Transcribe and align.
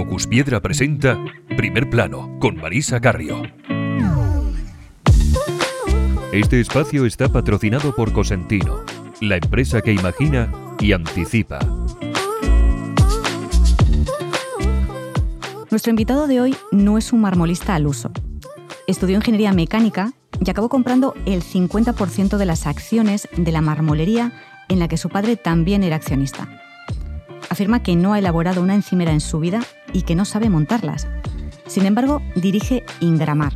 Focus 0.00 0.26
Piedra 0.26 0.60
presenta 0.60 1.22
Primer 1.58 1.90
Plano 1.90 2.38
con 2.40 2.56
Marisa 2.56 3.02
Carrio. 3.02 3.42
Este 6.32 6.58
espacio 6.58 7.04
está 7.04 7.28
patrocinado 7.28 7.94
por 7.94 8.10
Cosentino, 8.14 8.80
la 9.20 9.36
empresa 9.36 9.82
que 9.82 9.92
imagina 9.92 10.50
y 10.80 10.92
anticipa. 10.92 11.58
Nuestro 15.70 15.90
invitado 15.90 16.26
de 16.26 16.40
hoy 16.40 16.56
no 16.72 16.96
es 16.96 17.12
un 17.12 17.20
marmolista 17.20 17.74
al 17.74 17.86
uso. 17.86 18.10
Estudió 18.86 19.16
ingeniería 19.16 19.52
mecánica 19.52 20.14
y 20.42 20.48
acabó 20.48 20.70
comprando 20.70 21.12
el 21.26 21.42
50% 21.42 22.38
de 22.38 22.46
las 22.46 22.66
acciones 22.66 23.28
de 23.36 23.52
la 23.52 23.60
marmolería 23.60 24.32
en 24.70 24.78
la 24.78 24.88
que 24.88 24.96
su 24.96 25.10
padre 25.10 25.36
también 25.36 25.82
era 25.82 25.96
accionista. 25.96 26.59
Afirma 27.50 27.82
que 27.82 27.96
no 27.96 28.12
ha 28.12 28.18
elaborado 28.20 28.62
una 28.62 28.74
encimera 28.74 29.12
en 29.12 29.20
su 29.20 29.40
vida 29.40 29.60
y 29.92 30.02
que 30.02 30.14
no 30.14 30.24
sabe 30.24 30.48
montarlas. 30.48 31.08
Sin 31.66 31.84
embargo, 31.84 32.22
dirige 32.36 32.84
Ingramar, 33.00 33.52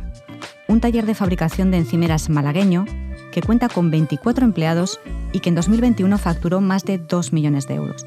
un 0.67 0.81
taller 0.81 1.05
de 1.05 1.15
fabricación 1.15 1.71
de 1.71 1.77
encimeras 1.77 2.29
malagueño 2.29 2.85
que 3.31 3.41
cuenta 3.41 3.69
con 3.69 3.91
24 3.91 4.45
empleados 4.45 4.99
y 5.31 5.39
que 5.39 5.49
en 5.49 5.55
2021 5.55 6.17
facturó 6.17 6.61
más 6.61 6.85
de 6.85 6.97
2 6.97 7.33
millones 7.33 7.67
de 7.67 7.75
euros. 7.75 8.05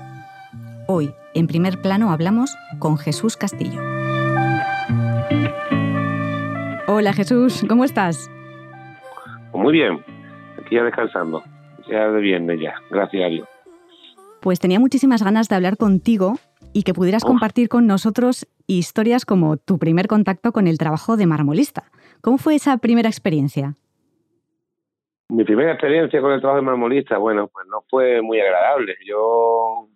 Hoy, 0.86 1.12
en 1.34 1.46
primer 1.46 1.80
plano, 1.80 2.12
hablamos 2.12 2.54
con 2.78 2.96
Jesús 2.96 3.36
Castillo. 3.36 3.80
Hola 6.86 7.12
Jesús, 7.12 7.64
¿cómo 7.68 7.84
estás? 7.84 8.30
Muy 9.52 9.72
bien, 9.72 10.02
aquí 10.58 10.74
ya 10.74 10.82
descansando, 10.82 11.42
ya 11.88 12.08
de 12.08 12.20
viernes 12.20 12.60
ya, 12.60 12.74
gracias 12.90 13.24
a 13.24 13.28
Dios. 13.28 13.48
Pues 14.40 14.60
tenía 14.60 14.78
muchísimas 14.78 15.22
ganas 15.22 15.48
de 15.48 15.56
hablar 15.56 15.76
contigo 15.76 16.34
y 16.72 16.82
que 16.82 16.94
pudieras 16.94 17.24
compartir 17.24 17.68
con 17.68 17.86
nosotros 17.86 18.46
historias 18.66 19.24
como 19.24 19.56
tu 19.56 19.78
primer 19.78 20.06
contacto 20.06 20.52
con 20.52 20.66
el 20.66 20.78
trabajo 20.78 21.16
de 21.16 21.26
marmolista. 21.26 21.84
¿Cómo 22.20 22.38
fue 22.38 22.54
esa 22.54 22.76
primera 22.78 23.08
experiencia? 23.08 23.74
Mi 25.28 25.44
primera 25.44 25.72
experiencia 25.72 26.20
con 26.20 26.32
el 26.32 26.40
trabajo 26.40 26.60
de 26.60 26.66
marmolista, 26.66 27.18
bueno, 27.18 27.48
pues 27.48 27.66
no 27.66 27.82
fue 27.90 28.22
muy 28.22 28.40
agradable. 28.40 28.96
Yo, 29.04 29.88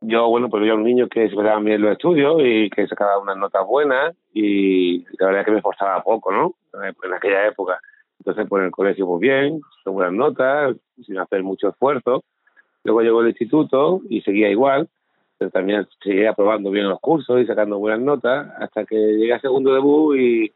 yo 0.00 0.28
bueno, 0.28 0.48
pues 0.48 0.62
yo 0.62 0.66
era 0.66 0.74
un 0.74 0.84
niño 0.84 1.08
que 1.08 1.28
se 1.28 1.36
me 1.36 1.44
daban 1.44 1.64
bien 1.64 1.80
los 1.80 1.92
estudios 1.92 2.40
y 2.40 2.70
que 2.70 2.88
sacaba 2.88 3.18
unas 3.18 3.36
notas 3.36 3.66
buenas 3.66 4.16
y 4.32 5.04
la 5.18 5.26
verdad 5.26 5.40
es 5.40 5.44
que 5.44 5.52
me 5.52 5.58
esforzaba 5.58 6.02
poco, 6.02 6.32
¿no? 6.32 6.54
En 6.82 7.12
aquella 7.14 7.46
época. 7.46 7.80
Entonces, 8.22 8.44
por 8.44 8.60
pues, 8.60 8.66
el 8.66 8.70
colegio, 8.70 9.04
pues 9.04 9.20
bien, 9.20 9.60
con 9.82 9.94
buenas 9.94 10.12
notas, 10.12 10.76
sin 11.04 11.18
hacer 11.18 11.42
mucho 11.42 11.70
esfuerzo. 11.70 12.22
Luego 12.84 13.00
llegó 13.00 13.20
el 13.20 13.30
instituto 13.30 14.00
y 14.08 14.20
seguía 14.20 14.48
igual, 14.48 14.88
pero 15.38 15.50
también 15.50 15.88
seguía 16.00 16.30
aprobando 16.30 16.70
bien 16.70 16.88
los 16.88 17.00
cursos 17.00 17.40
y 17.40 17.46
sacando 17.46 17.80
buenas 17.80 17.98
notas, 17.98 18.48
hasta 18.60 18.84
que 18.84 18.94
llegué 18.94 19.32
a 19.32 19.40
segundo 19.40 19.74
debut 19.74 20.16
y, 20.16 20.52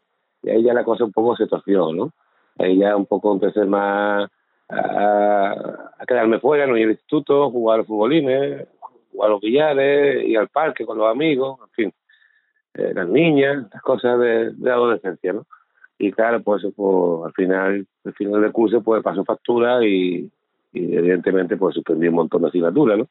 ahí 0.48 0.62
ya 0.62 0.74
la 0.74 0.84
cosa 0.84 1.02
un 1.02 1.10
poco 1.10 1.34
se 1.34 1.48
torció, 1.48 1.92
¿no? 1.92 2.12
Ahí 2.56 2.78
ya 2.78 2.94
un 2.94 3.06
poco 3.06 3.32
empecé 3.32 3.64
más 3.64 4.30
a, 4.68 5.92
quedarme 6.06 6.38
fuera, 6.38 6.68
no 6.68 6.76
ir 6.76 6.84
al 6.84 6.92
instituto, 6.92 7.50
jugar 7.50 7.74
a 7.74 7.78
los 7.78 7.88
futbolines, 7.88 8.68
jugar 9.10 9.28
a 9.28 9.32
los 9.32 9.40
billares, 9.40 10.24
ir 10.24 10.38
al 10.38 10.48
parque 10.48 10.86
con 10.86 10.98
los 10.98 11.10
amigos, 11.10 11.58
en 11.62 11.70
fin, 11.70 11.92
eh, 12.74 12.92
las 12.94 13.08
niñas, 13.08 13.66
las 13.72 13.82
cosas 13.82 14.20
de, 14.20 14.52
de 14.52 14.70
adolescencia, 14.70 15.32
¿no? 15.32 15.46
Y 15.98 16.12
claro, 16.12 16.42
pues, 16.42 16.66
pues, 16.74 17.26
al 17.26 17.32
final, 17.32 17.86
el 18.04 18.12
final 18.14 18.42
del 18.42 18.52
curso 18.52 18.82
pues 18.82 19.02
pasó 19.02 19.24
factura 19.24 19.84
y, 19.84 20.30
evidentemente 20.72 21.56
pues 21.56 21.74
suspendí 21.74 22.08
un 22.08 22.16
montón 22.16 22.42
de 22.42 22.48
asignaturas. 22.48 23.08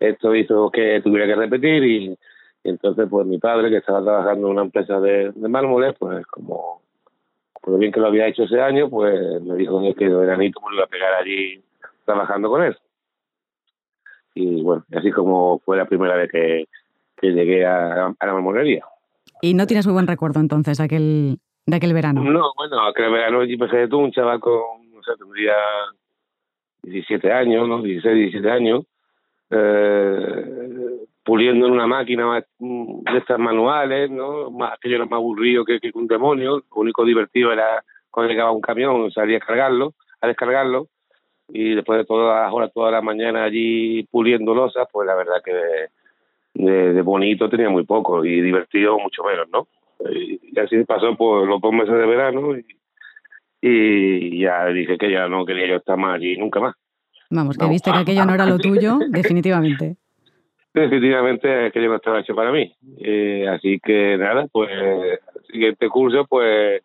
Esto 0.00 0.34
hizo 0.34 0.70
que 0.70 1.00
tuviera 1.02 1.26
que 1.26 1.36
repetir 1.36 1.84
y, 1.84 2.18
entonces 2.64 3.08
pues 3.10 3.26
mi 3.26 3.38
padre 3.38 3.70
que 3.70 3.78
estaba 3.78 4.02
trabajando 4.02 4.46
en 4.46 4.52
una 4.52 4.62
empresa 4.62 5.00
de, 5.00 5.32
de 5.32 5.48
mármoles, 5.48 5.94
pues 5.98 6.24
como 6.26 6.80
por 7.60 7.78
bien 7.78 7.92
que 7.92 8.00
lo 8.00 8.06
había 8.06 8.26
hecho 8.26 8.44
ese 8.44 8.60
año, 8.60 8.88
pues 8.88 9.42
me 9.42 9.54
dijo 9.56 9.80
que 9.94 10.08
de 10.08 10.14
veranito 10.14 10.60
me 10.60 10.76
iba 10.76 10.84
a 10.84 10.88
pegar 10.88 11.14
allí 11.14 11.62
trabajando 12.04 12.48
con 12.48 12.62
él. 12.62 12.76
Y 14.34 14.62
bueno, 14.62 14.84
así 14.96 15.10
como 15.10 15.58
fue 15.58 15.76
la 15.76 15.84
primera 15.84 16.16
vez 16.16 16.30
que, 16.30 16.68
que 17.16 17.28
llegué 17.28 17.66
a, 17.66 18.06
a 18.06 18.26
la 18.26 18.32
marmolería. 18.32 18.84
Y 19.42 19.54
no 19.54 19.66
tienes 19.66 19.86
muy 19.86 19.92
buen 19.92 20.06
recuerdo 20.06 20.40
entonces 20.40 20.80
aquel, 20.80 21.38
de 21.66 21.76
aquel 21.76 21.94
verano? 21.94 22.22
No, 22.24 22.52
bueno, 22.56 22.86
aquel 22.86 23.10
verano 23.10 23.44
yo 23.44 23.52
empecé 23.52 23.88
tú, 23.88 23.98
un 23.98 24.12
chaval 24.12 24.40
con, 24.40 24.90
no 24.92 25.02
sé, 25.02 25.12
tendría 25.18 25.54
17 26.82 27.32
años, 27.32 27.68
¿no? 27.68 27.82
16, 27.82 28.14
17 28.14 28.50
años, 28.50 28.84
eh, 29.50 31.06
puliendo 31.24 31.66
en 31.66 31.72
una 31.72 31.86
máquina 31.86 32.44
de 32.58 33.18
estas 33.18 33.38
manuales, 33.38 34.10
¿no? 34.10 34.64
Aquello 34.64 34.96
era 34.96 35.06
más 35.06 35.18
aburrido 35.18 35.64
que, 35.64 35.78
que 35.78 35.90
un 35.94 36.06
demonio, 36.06 36.56
lo 36.56 36.64
único 36.80 37.04
divertido 37.04 37.52
era 37.52 37.84
cuando 38.10 38.30
llegaba 38.30 38.50
un 38.50 38.60
camión, 38.60 39.10
salía 39.12 39.38
a 39.38 39.40
cargarlo, 39.40 39.94
a 40.20 40.26
descargarlo, 40.26 40.88
y 41.48 41.74
después 41.74 41.98
de 41.98 42.04
todas 42.04 42.44
las 42.44 42.52
horas, 42.52 42.72
toda 42.72 42.90
la 42.90 43.02
mañana 43.02 43.44
allí 43.44 44.02
puliendo 44.04 44.54
losas, 44.54 44.88
pues 44.92 45.06
la 45.06 45.14
verdad 45.14 45.42
que 45.44 45.52
de 46.54 47.02
bonito 47.02 47.48
tenía 47.48 47.70
muy 47.70 47.84
poco 47.84 48.24
y 48.24 48.40
divertido 48.40 48.98
mucho 48.98 49.22
menos, 49.24 49.48
¿no? 49.50 49.68
Y 50.10 50.58
así 50.58 50.84
pasó 50.84 51.16
por 51.16 51.46
los 51.46 51.60
dos 51.60 51.72
meses 51.72 51.94
de 51.94 52.06
verano 52.06 52.56
y, 52.56 52.64
y 53.60 54.40
ya 54.40 54.66
dije 54.66 54.98
que 54.98 55.10
ya 55.10 55.28
no 55.28 55.44
quería 55.46 55.68
yo 55.68 55.76
estar 55.76 55.96
más 55.96 56.16
allí 56.16 56.36
nunca 56.36 56.60
más. 56.60 56.74
Vamos, 57.30 57.56
que 57.56 57.66
viste 57.66 57.90
que 57.90 57.98
aquello 57.98 58.26
no 58.26 58.34
era 58.34 58.44
lo 58.44 58.58
tuyo, 58.58 58.98
definitivamente. 59.08 59.96
Definitivamente 60.74 61.66
aquello 61.66 61.88
no 61.88 61.96
estaba 61.96 62.20
hecho 62.20 62.34
para 62.34 62.50
mí. 62.50 62.74
Eh, 62.98 63.46
así 63.48 63.78
que 63.78 64.16
nada, 64.18 64.46
pues 64.50 64.70
el 64.70 65.18
siguiente 65.50 65.88
curso 65.88 66.26
pues 66.28 66.82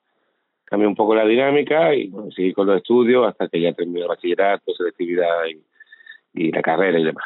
cambié 0.66 0.88
un 0.88 0.96
poco 0.96 1.16
la 1.16 1.26
dinámica 1.26 1.96
y 1.96 2.12
seguí 2.36 2.54
con 2.54 2.68
los 2.68 2.78
estudios 2.78 3.28
hasta 3.28 3.48
que 3.48 3.62
ya 3.62 3.74
terminé 3.74 4.02
el 4.02 4.08
bachillerato, 4.08 4.74
selectividad 4.74 5.46
y, 5.50 6.44
y 6.44 6.52
la 6.52 6.62
carrera 6.62 7.00
y 7.00 7.04
demás. 7.04 7.26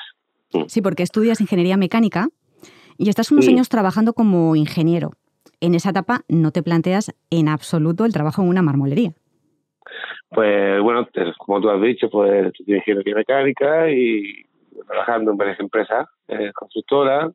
Sí, 0.67 0.81
porque 0.81 1.03
estudias 1.03 1.41
ingeniería 1.41 1.77
mecánica 1.77 2.27
y 2.97 3.09
estás 3.09 3.31
unos 3.31 3.47
años 3.47 3.69
trabajando 3.69 4.13
como 4.13 4.55
ingeniero 4.55 5.11
en 5.61 5.75
esa 5.75 5.91
etapa 5.91 6.21
no 6.27 6.51
te 6.51 6.63
planteas 6.63 7.15
en 7.29 7.47
absoluto 7.47 8.05
el 8.05 8.13
trabajo 8.13 8.41
en 8.41 8.49
una 8.49 8.61
marmolería. 8.61 9.13
Pues 10.29 10.81
bueno, 10.81 11.07
como 11.37 11.61
tú 11.61 11.69
has 11.69 11.81
dicho, 11.81 12.09
pues 12.09 12.47
estudié 12.47 12.77
ingeniería 12.77 13.15
mecánica 13.15 13.89
y 13.89 14.45
trabajando 14.87 15.31
en 15.31 15.37
varias 15.37 15.59
empresas 15.59 16.07
eh, 16.27 16.51
constructoras. 16.53 17.33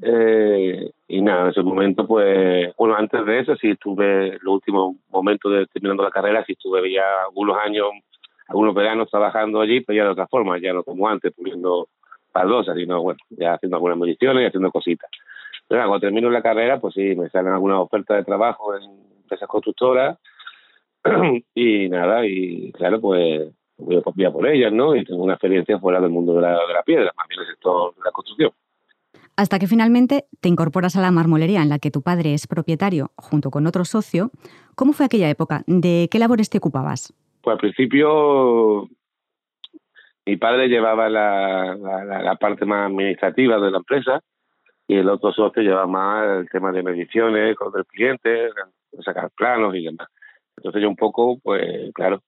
Eh, 0.00 0.90
y 1.08 1.20
nada, 1.20 1.42
en 1.42 1.48
ese 1.50 1.62
momento, 1.62 2.06
pues, 2.06 2.74
bueno, 2.76 2.96
antes 2.96 3.24
de 3.26 3.40
eso, 3.40 3.56
sí 3.56 3.70
estuve, 3.70 4.38
los 4.40 4.54
últimos 4.54 4.96
momentos 5.10 5.52
de 5.52 5.66
terminando 5.66 6.02
la 6.02 6.10
carrera, 6.10 6.44
sí 6.44 6.52
estuve 6.52 6.90
ya 6.90 7.22
algunos 7.26 7.56
años, 7.58 7.86
algunos 8.48 8.74
veranos 8.74 9.10
trabajando 9.10 9.60
allí, 9.60 9.80
pero 9.80 9.96
ya 9.96 10.04
de 10.04 10.10
otra 10.10 10.26
forma, 10.26 10.58
ya 10.58 10.72
no 10.72 10.82
como 10.82 11.08
antes, 11.08 11.32
puliendo 11.32 11.88
baldosas, 12.32 12.76
sino, 12.76 13.02
bueno, 13.02 13.20
ya 13.30 13.54
haciendo 13.54 13.76
algunas 13.76 13.98
mediciones 13.98 14.42
y 14.42 14.46
haciendo 14.46 14.70
cositas 14.70 15.10
cuando 15.68 16.00
termino 16.00 16.30
la 16.30 16.42
carrera, 16.42 16.80
pues 16.80 16.94
sí, 16.94 17.14
me 17.14 17.28
salen 17.30 17.52
algunas 17.52 17.78
ofertas 17.78 18.18
de 18.18 18.24
trabajo 18.24 18.76
en 18.76 18.82
empresas 19.22 19.48
constructoras 19.48 20.18
y 21.54 21.88
nada, 21.88 22.26
y 22.26 22.72
claro, 22.72 23.00
pues 23.00 23.52
voy 23.78 24.24
a, 24.24 24.30
por 24.30 24.46
ellas, 24.46 24.72
¿no? 24.72 24.94
Y 24.94 25.04
tengo 25.04 25.24
una 25.24 25.34
experiencia 25.34 25.78
fuera 25.78 26.00
del 26.00 26.10
mundo 26.10 26.34
de 26.34 26.42
la, 26.42 26.50
de 26.66 26.74
la 26.74 26.82
piedra, 26.82 27.10
más 27.16 27.26
bien 27.28 27.40
el 27.40 27.46
sector 27.46 27.94
de 27.94 28.00
la 28.04 28.10
construcción. 28.10 28.50
Hasta 29.36 29.58
que 29.58 29.66
finalmente 29.66 30.26
te 30.40 30.48
incorporas 30.48 30.94
a 30.96 31.00
la 31.00 31.10
marmolería 31.10 31.62
en 31.62 31.70
la 31.70 31.78
que 31.78 31.90
tu 31.90 32.02
padre 32.02 32.34
es 32.34 32.46
propietario 32.46 33.10
junto 33.16 33.50
con 33.50 33.66
otro 33.66 33.84
socio. 33.84 34.30
¿Cómo 34.76 34.92
fue 34.92 35.06
aquella 35.06 35.30
época? 35.30 35.64
¿De 35.66 36.08
qué 36.10 36.18
labores 36.18 36.50
te 36.50 36.58
ocupabas? 36.58 37.14
Pues 37.40 37.54
al 37.54 37.58
principio 37.58 38.88
mi 40.26 40.36
padre 40.36 40.68
llevaba 40.68 41.08
la, 41.08 41.74
la 41.74 42.36
parte 42.36 42.66
más 42.66 42.90
administrativa 42.90 43.58
de 43.58 43.70
la 43.70 43.78
empresa 43.78 44.22
y 44.92 44.98
el 44.98 45.08
otro 45.08 45.32
socio 45.32 45.62
lleva 45.62 45.86
más 45.86 46.40
el 46.40 46.50
tema 46.50 46.70
de 46.70 46.82
mediciones 46.82 47.56
con 47.56 47.72
el 47.74 47.86
cliente, 47.86 48.50
sacar 49.02 49.30
planos 49.30 49.74
y 49.74 49.84
demás. 49.84 50.08
Entonces 50.56 50.82
yo 50.82 50.88
un 50.90 50.96
poco, 50.96 51.38
pues 51.42 51.90
claro, 51.94 52.22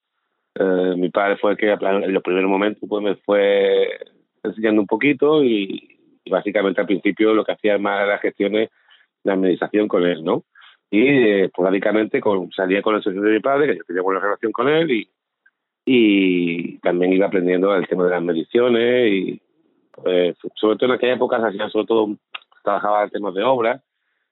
eh, 0.54 0.94
mi 0.96 1.10
padre 1.10 1.36
fue 1.36 1.52
el 1.52 1.56
que 1.58 1.70
en 1.70 2.14
los 2.14 2.22
primeros 2.22 2.48
momentos 2.48 2.88
pues 2.88 3.04
me 3.04 3.16
fue 3.16 3.86
enseñando 4.42 4.80
un 4.80 4.86
poquito 4.86 5.44
y, 5.44 5.90
básicamente 6.30 6.80
al 6.80 6.86
principio 6.86 7.34
lo 7.34 7.44
que 7.44 7.52
hacía 7.52 7.76
más 7.76 8.08
las 8.08 8.22
gestiones 8.22 8.70
de 9.22 9.32
administración 9.32 9.86
con 9.86 10.06
él, 10.06 10.24
¿no? 10.24 10.44
Y 10.90 11.06
eh, 11.06 11.44
esporádicamente 11.44 12.22
salía 12.56 12.80
con 12.80 12.94
el 12.94 13.02
socio 13.02 13.20
de 13.20 13.32
mi 13.32 13.40
padre, 13.40 13.66
que 13.66 13.76
yo 13.76 13.84
tenía 13.84 14.02
buena 14.02 14.20
relación 14.20 14.52
con 14.52 14.68
él 14.68 14.90
y, 14.90 15.08
y 15.84 16.78
también 16.78 17.12
iba 17.12 17.26
aprendiendo 17.26 17.76
el 17.76 17.86
tema 17.86 18.04
de 18.04 18.10
las 18.10 18.22
mediciones 18.22 19.12
y 19.12 19.42
pues, 19.92 20.36
sobre 20.54 20.78
todo 20.78 20.86
en 20.88 20.96
aquella 20.96 21.14
época 21.14 21.52
se 21.52 21.58
sobre 21.68 21.86
todo 21.86 22.16
trabajaba 22.64 23.04
en 23.04 23.10
temas 23.10 23.34
de 23.34 23.44
obras, 23.44 23.82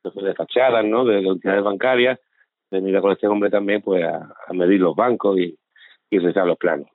de 0.03 0.35
fachadas, 0.35 0.85
¿no? 0.85 1.05
De, 1.05 1.21
de 1.21 1.31
unidades 1.31 1.63
bancarias, 1.63 2.19
mirar 2.81 3.03
con 3.03 3.13
este 3.13 3.27
hombre 3.27 3.51
también 3.51 3.83
pues 3.83 4.03
a, 4.05 4.35
medir 4.53 4.81
los 4.81 4.97
bancos 4.97 5.39
y, 5.39 5.59
y 6.11 6.19
realizar 6.19 6.47
los 6.47 6.57
planos. 6.57 6.89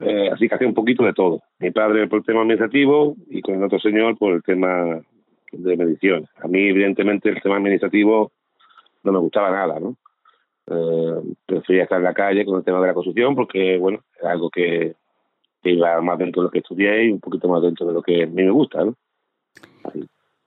eh, 0.00 0.30
así 0.32 0.48
que 0.48 0.54
hacía 0.54 0.66
un 0.66 0.74
poquito 0.74 1.04
de 1.04 1.12
todo. 1.12 1.42
Mi 1.58 1.70
padre 1.70 2.08
por 2.08 2.20
el 2.20 2.24
tema 2.24 2.40
administrativo 2.40 3.14
y 3.28 3.40
con 3.42 3.56
el 3.56 3.64
otro 3.64 3.78
señor 3.78 4.18
por 4.18 4.32
el 4.32 4.42
tema 4.42 5.00
de 5.52 5.76
medición. 5.76 6.26
A 6.42 6.48
mí, 6.48 6.68
evidentemente, 6.68 7.28
el 7.28 7.42
tema 7.42 7.56
administrativo 7.56 8.32
no 9.02 9.12
me 9.12 9.18
gustaba 9.18 9.50
nada, 9.50 9.78
¿no? 9.78 9.96
Eh, 10.66 11.34
prefería 11.44 11.84
estar 11.84 11.98
en 11.98 12.04
la 12.04 12.14
calle 12.14 12.44
con 12.44 12.58
el 12.58 12.64
tema 12.64 12.80
de 12.80 12.86
la 12.86 12.94
construcción 12.94 13.34
porque, 13.34 13.76
bueno, 13.78 14.00
era 14.20 14.32
algo 14.32 14.48
que, 14.50 14.94
iba 15.64 16.00
más 16.00 16.18
dentro 16.18 16.42
de 16.42 16.46
lo 16.46 16.50
que 16.50 16.58
estudié 16.58 17.04
y 17.04 17.12
un 17.12 17.20
poquito 17.20 17.48
más 17.48 17.62
dentro 17.62 17.86
de 17.86 17.92
lo 17.92 18.02
que 18.02 18.24
a 18.24 18.26
mí 18.26 18.42
me 18.42 18.50
gusta, 18.50 18.84
¿no? 18.84 18.96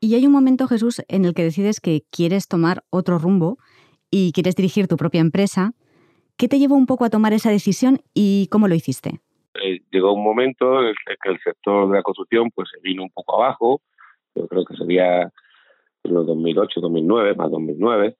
Y 0.05 0.13
hay 0.13 0.27
un 0.27 0.33
momento, 0.33 0.67
Jesús, 0.67 1.01
en 1.07 1.25
el 1.25 1.33
que 1.33 1.41
decides 1.41 1.79
que 1.79 2.03
quieres 2.11 2.47
tomar 2.47 2.83
otro 2.91 3.17
rumbo 3.17 3.57
y 4.11 4.33
quieres 4.33 4.55
dirigir 4.55 4.87
tu 4.87 4.97
propia 4.97 5.19
empresa. 5.19 5.71
¿Qué 6.37 6.47
te 6.47 6.59
llevó 6.59 6.75
un 6.75 6.85
poco 6.85 7.05
a 7.05 7.09
tomar 7.09 7.33
esa 7.33 7.49
decisión 7.49 8.01
y 8.13 8.47
cómo 8.51 8.67
lo 8.67 8.75
hiciste? 8.75 9.21
Eh, 9.55 9.81
llegó 9.91 10.13
un 10.13 10.23
momento 10.23 10.79
en 10.79 10.89
el 10.89 10.95
que 11.23 11.31
el 11.31 11.39
sector 11.39 11.89
de 11.89 11.95
la 11.97 12.03
construcción 12.03 12.51
pues 12.53 12.69
se 12.71 12.79
vino 12.81 13.01
un 13.01 13.09
poco 13.09 13.41
abajo, 13.41 13.81
yo 14.35 14.47
creo 14.47 14.63
que 14.63 14.77
sería 14.77 15.31
los 16.03 16.27
2008, 16.27 16.81
2009, 16.81 17.33
más 17.33 17.49
2009, 17.49 18.15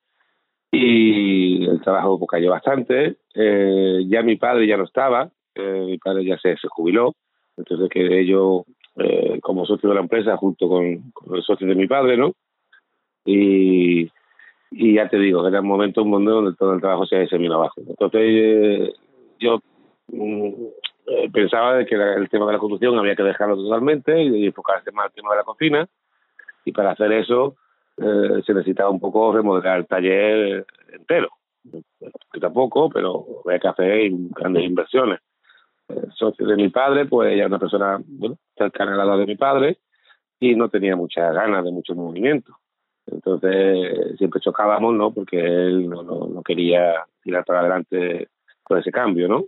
y 0.71 1.65
el 1.67 1.81
trabajo 1.81 2.25
cayó 2.25 2.49
bastante. 2.49 3.17
Eh, 3.35 4.05
ya 4.07 4.23
mi 4.23 4.37
padre 4.37 4.65
ya 4.65 4.77
no 4.77 4.85
estaba, 4.85 5.29
eh, 5.53 5.83
mi 5.85 5.99
padre 5.99 6.25
ya 6.25 6.39
se, 6.39 6.55
jubiló, 6.67 7.13
entonces 7.57 7.89
que 7.91 8.25
yo 8.25 8.65
eh, 8.97 9.39
como 9.41 9.65
socio 9.65 9.89
de 9.89 9.95
la 9.95 10.01
empresa 10.01 10.37
junto 10.37 10.67
con, 10.67 10.85
el 10.85 11.43
socio 11.43 11.67
de 11.67 11.75
mi 11.75 11.87
padre, 11.87 12.17
¿no? 12.17 12.33
Y, 13.25 14.11
ya 14.71 15.07
te 15.07 15.17
digo, 15.17 15.47
era 15.47 15.61
un 15.61 15.67
momento, 15.67 16.03
un 16.03 16.25
donde 16.25 16.55
todo 16.55 16.73
el 16.73 16.81
trabajo 16.81 17.05
se, 17.05 17.27
se 17.27 17.37
vino 17.37 17.55
abajo. 17.55 17.81
Entonces 17.87 18.21
eh, 18.23 18.93
yo 19.39 19.59
mm, 20.07 20.49
eh, 21.07 21.29
pensaba 21.31 21.85
que 21.85 21.95
el 21.95 22.29
tema 22.29 22.47
de 22.47 22.53
la 22.53 22.59
construcción 22.59 22.97
había 22.97 23.15
que 23.15 23.23
dejarlo 23.23 23.55
totalmente 23.55 24.21
y 24.23 24.47
enfocarse 24.47 24.91
más 24.91 25.07
el 25.07 25.13
tema 25.13 25.31
de 25.31 25.37
la 25.37 25.43
cocina 25.43 25.87
y 26.65 26.71
para 26.71 26.91
hacer 26.91 27.11
eso 27.11 27.55
eh, 27.97 28.41
se 28.45 28.53
necesitaba 28.53 28.89
un 28.89 28.99
poco 28.99 29.31
remodelar 29.31 29.79
el 29.79 29.87
taller 29.87 30.65
entero. 30.91 31.29
Que 32.31 32.39
tampoco, 32.39 32.89
pero 32.89 33.25
había 33.45 33.59
que 33.59 33.67
hacer 33.67 34.09
grandes 34.11 34.65
inversiones. 34.65 35.19
El 35.87 36.11
socio 36.13 36.45
de 36.47 36.55
mi 36.55 36.69
padre, 36.69 37.05
pues 37.05 37.33
ella 37.33 37.43
es 37.43 37.47
una 37.47 37.59
persona 37.59 37.99
bueno, 38.05 38.37
cercana 38.57 38.93
a 38.93 38.97
la 38.97 39.03
edad 39.03 39.17
de 39.19 39.25
mi 39.25 39.35
padre 39.35 39.77
y 40.39 40.55
no 40.55 40.69
tenía 40.69 40.95
muchas 40.95 41.33
ganas 41.33 41.63
de 41.63 41.71
mucho 41.71 41.95
movimiento. 41.95 42.57
Entonces 43.07 44.17
siempre 44.17 44.41
chocábamos, 44.41 44.93
¿no? 44.93 45.13
Porque 45.13 45.39
él 45.39 45.87
no, 45.89 46.03
no, 46.03 46.27
no 46.27 46.41
quería 46.41 47.05
tirar 47.21 47.45
para 47.45 47.59
adelante 47.59 48.29
con 48.63 48.79
ese 48.79 48.91
cambio, 48.91 49.27
¿no? 49.27 49.45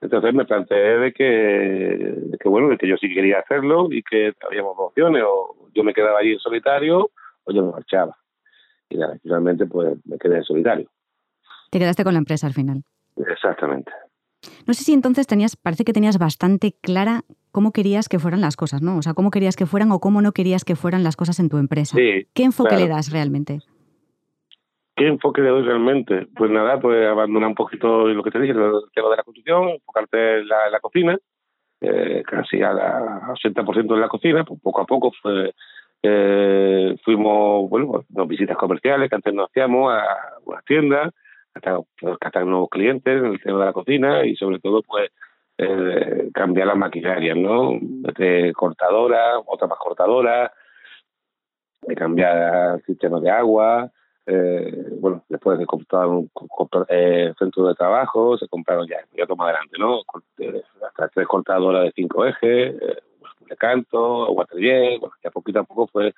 Entonces 0.00 0.34
me 0.34 0.44
planteé 0.44 0.98
de 0.98 1.12
que, 1.12 1.24
de 1.24 2.38
que, 2.38 2.48
bueno, 2.48 2.68
de 2.68 2.76
que 2.76 2.88
yo 2.88 2.96
sí 2.96 3.12
quería 3.12 3.38
hacerlo 3.38 3.86
y 3.90 4.02
que 4.02 4.32
habíamos 4.46 4.76
dos 4.76 4.88
opciones, 4.88 5.22
o 5.24 5.68
yo 5.72 5.84
me 5.84 5.94
quedaba 5.94 6.18
allí 6.18 6.32
en 6.32 6.38
solitario 6.40 7.10
o 7.44 7.52
yo 7.52 7.62
me 7.64 7.72
marchaba. 7.72 8.16
Y 8.88 8.98
nada, 8.98 9.16
finalmente 9.22 9.66
pues 9.66 9.96
me 10.04 10.18
quedé 10.18 10.38
en 10.38 10.44
solitario. 10.44 10.90
Te 11.70 11.78
quedaste 11.78 12.04
con 12.04 12.14
la 12.14 12.18
empresa 12.18 12.46
al 12.46 12.52
final. 12.52 12.82
Exactamente. 13.16 13.92
No 14.66 14.74
sé 14.74 14.84
si 14.84 14.92
entonces 14.92 15.26
tenías, 15.26 15.56
parece 15.56 15.84
que 15.84 15.92
tenías 15.92 16.18
bastante 16.18 16.74
clara 16.80 17.22
cómo 17.52 17.72
querías 17.72 18.08
que 18.08 18.18
fueran 18.18 18.40
las 18.40 18.56
cosas, 18.56 18.82
¿no? 18.82 18.96
O 18.96 19.02
sea, 19.02 19.14
cómo 19.14 19.30
querías 19.30 19.56
que 19.56 19.66
fueran 19.66 19.92
o 19.92 20.00
cómo 20.00 20.22
no 20.22 20.32
querías 20.32 20.64
que 20.64 20.76
fueran 20.76 21.02
las 21.04 21.16
cosas 21.16 21.38
en 21.38 21.48
tu 21.48 21.58
empresa. 21.58 21.96
Sí, 21.96 22.26
¿Qué 22.34 22.44
enfoque 22.44 22.70
claro. 22.70 22.84
le 22.84 22.90
das 22.90 23.12
realmente? 23.12 23.60
¿Qué 24.96 25.06
enfoque 25.06 25.40
le 25.40 25.48
doy 25.48 25.62
realmente? 25.62 26.26
Pues 26.36 26.50
nada, 26.50 26.78
pues 26.80 27.06
abandonar 27.06 27.48
un 27.48 27.54
poquito 27.54 28.08
lo 28.08 28.22
que 28.22 28.30
te 28.30 28.40
dije, 28.40 28.52
el 28.52 28.72
tema 28.94 29.10
de 29.10 29.16
la 29.16 29.22
construcción, 29.22 29.70
enfocarte 29.70 30.40
en 30.40 30.48
la, 30.48 30.66
en 30.66 30.72
la 30.72 30.80
cocina, 30.80 31.18
eh, 31.80 32.22
casi 32.26 32.62
al 32.62 32.76
80% 32.78 33.94
en 33.94 34.00
la 34.00 34.08
cocina, 34.08 34.44
pues 34.44 34.60
poco 34.60 34.82
a 34.82 34.86
poco 34.86 35.12
fue, 35.22 35.52
eh, 36.02 36.96
fuimos, 37.04 37.68
bueno, 37.70 38.04
pues, 38.08 38.28
visitas 38.28 38.56
comerciales 38.56 39.08
que 39.08 39.16
antes 39.16 39.34
no 39.34 39.44
hacíamos 39.44 39.92
a 39.92 40.04
unas 40.44 40.64
tiendas, 40.64 41.12
captar 42.20 42.46
nuevos 42.46 42.68
clientes 42.70 43.18
en 43.18 43.26
el 43.26 43.40
tema 43.40 43.60
de 43.60 43.66
la 43.66 43.72
cocina 43.72 44.24
y 44.24 44.36
sobre 44.36 44.58
todo, 44.58 44.82
pues, 44.82 45.10
eh, 45.58 46.30
cambiar 46.32 46.68
las 46.68 46.76
maquinarias, 46.76 47.36
¿no? 47.36 47.78
De 47.80 48.52
cortadora, 48.54 49.38
otra 49.46 49.66
más 49.66 49.78
cortadora, 49.78 50.52
cambiar 51.96 52.80
sistemas 52.86 53.22
de 53.22 53.30
agua, 53.30 53.90
eh, 54.26 54.86
bueno, 55.00 55.24
después 55.28 55.58
de 55.58 55.66
comprar 55.66 56.06
un 56.06 56.30
eh, 56.88 57.32
centro 57.38 57.66
de 57.66 57.74
trabajo, 57.74 58.38
se 58.38 58.48
compraron 58.48 58.86
ya, 58.86 58.98
ya 59.16 59.26
toma 59.26 59.44
adelante, 59.44 59.76
¿no? 59.78 60.00
Hasta 60.86 61.08
tres 61.08 61.26
cortadoras 61.26 61.84
de 61.84 61.92
cinco 61.92 62.24
ejes, 62.24 62.74
eh, 62.80 63.02
de 63.48 63.56
canto, 63.56 64.30
waterjet, 64.32 65.00
bueno, 65.00 65.14
ya 65.22 65.30
poquito 65.30 65.60
a 65.60 65.64
poco 65.64 65.88
fue 65.88 66.14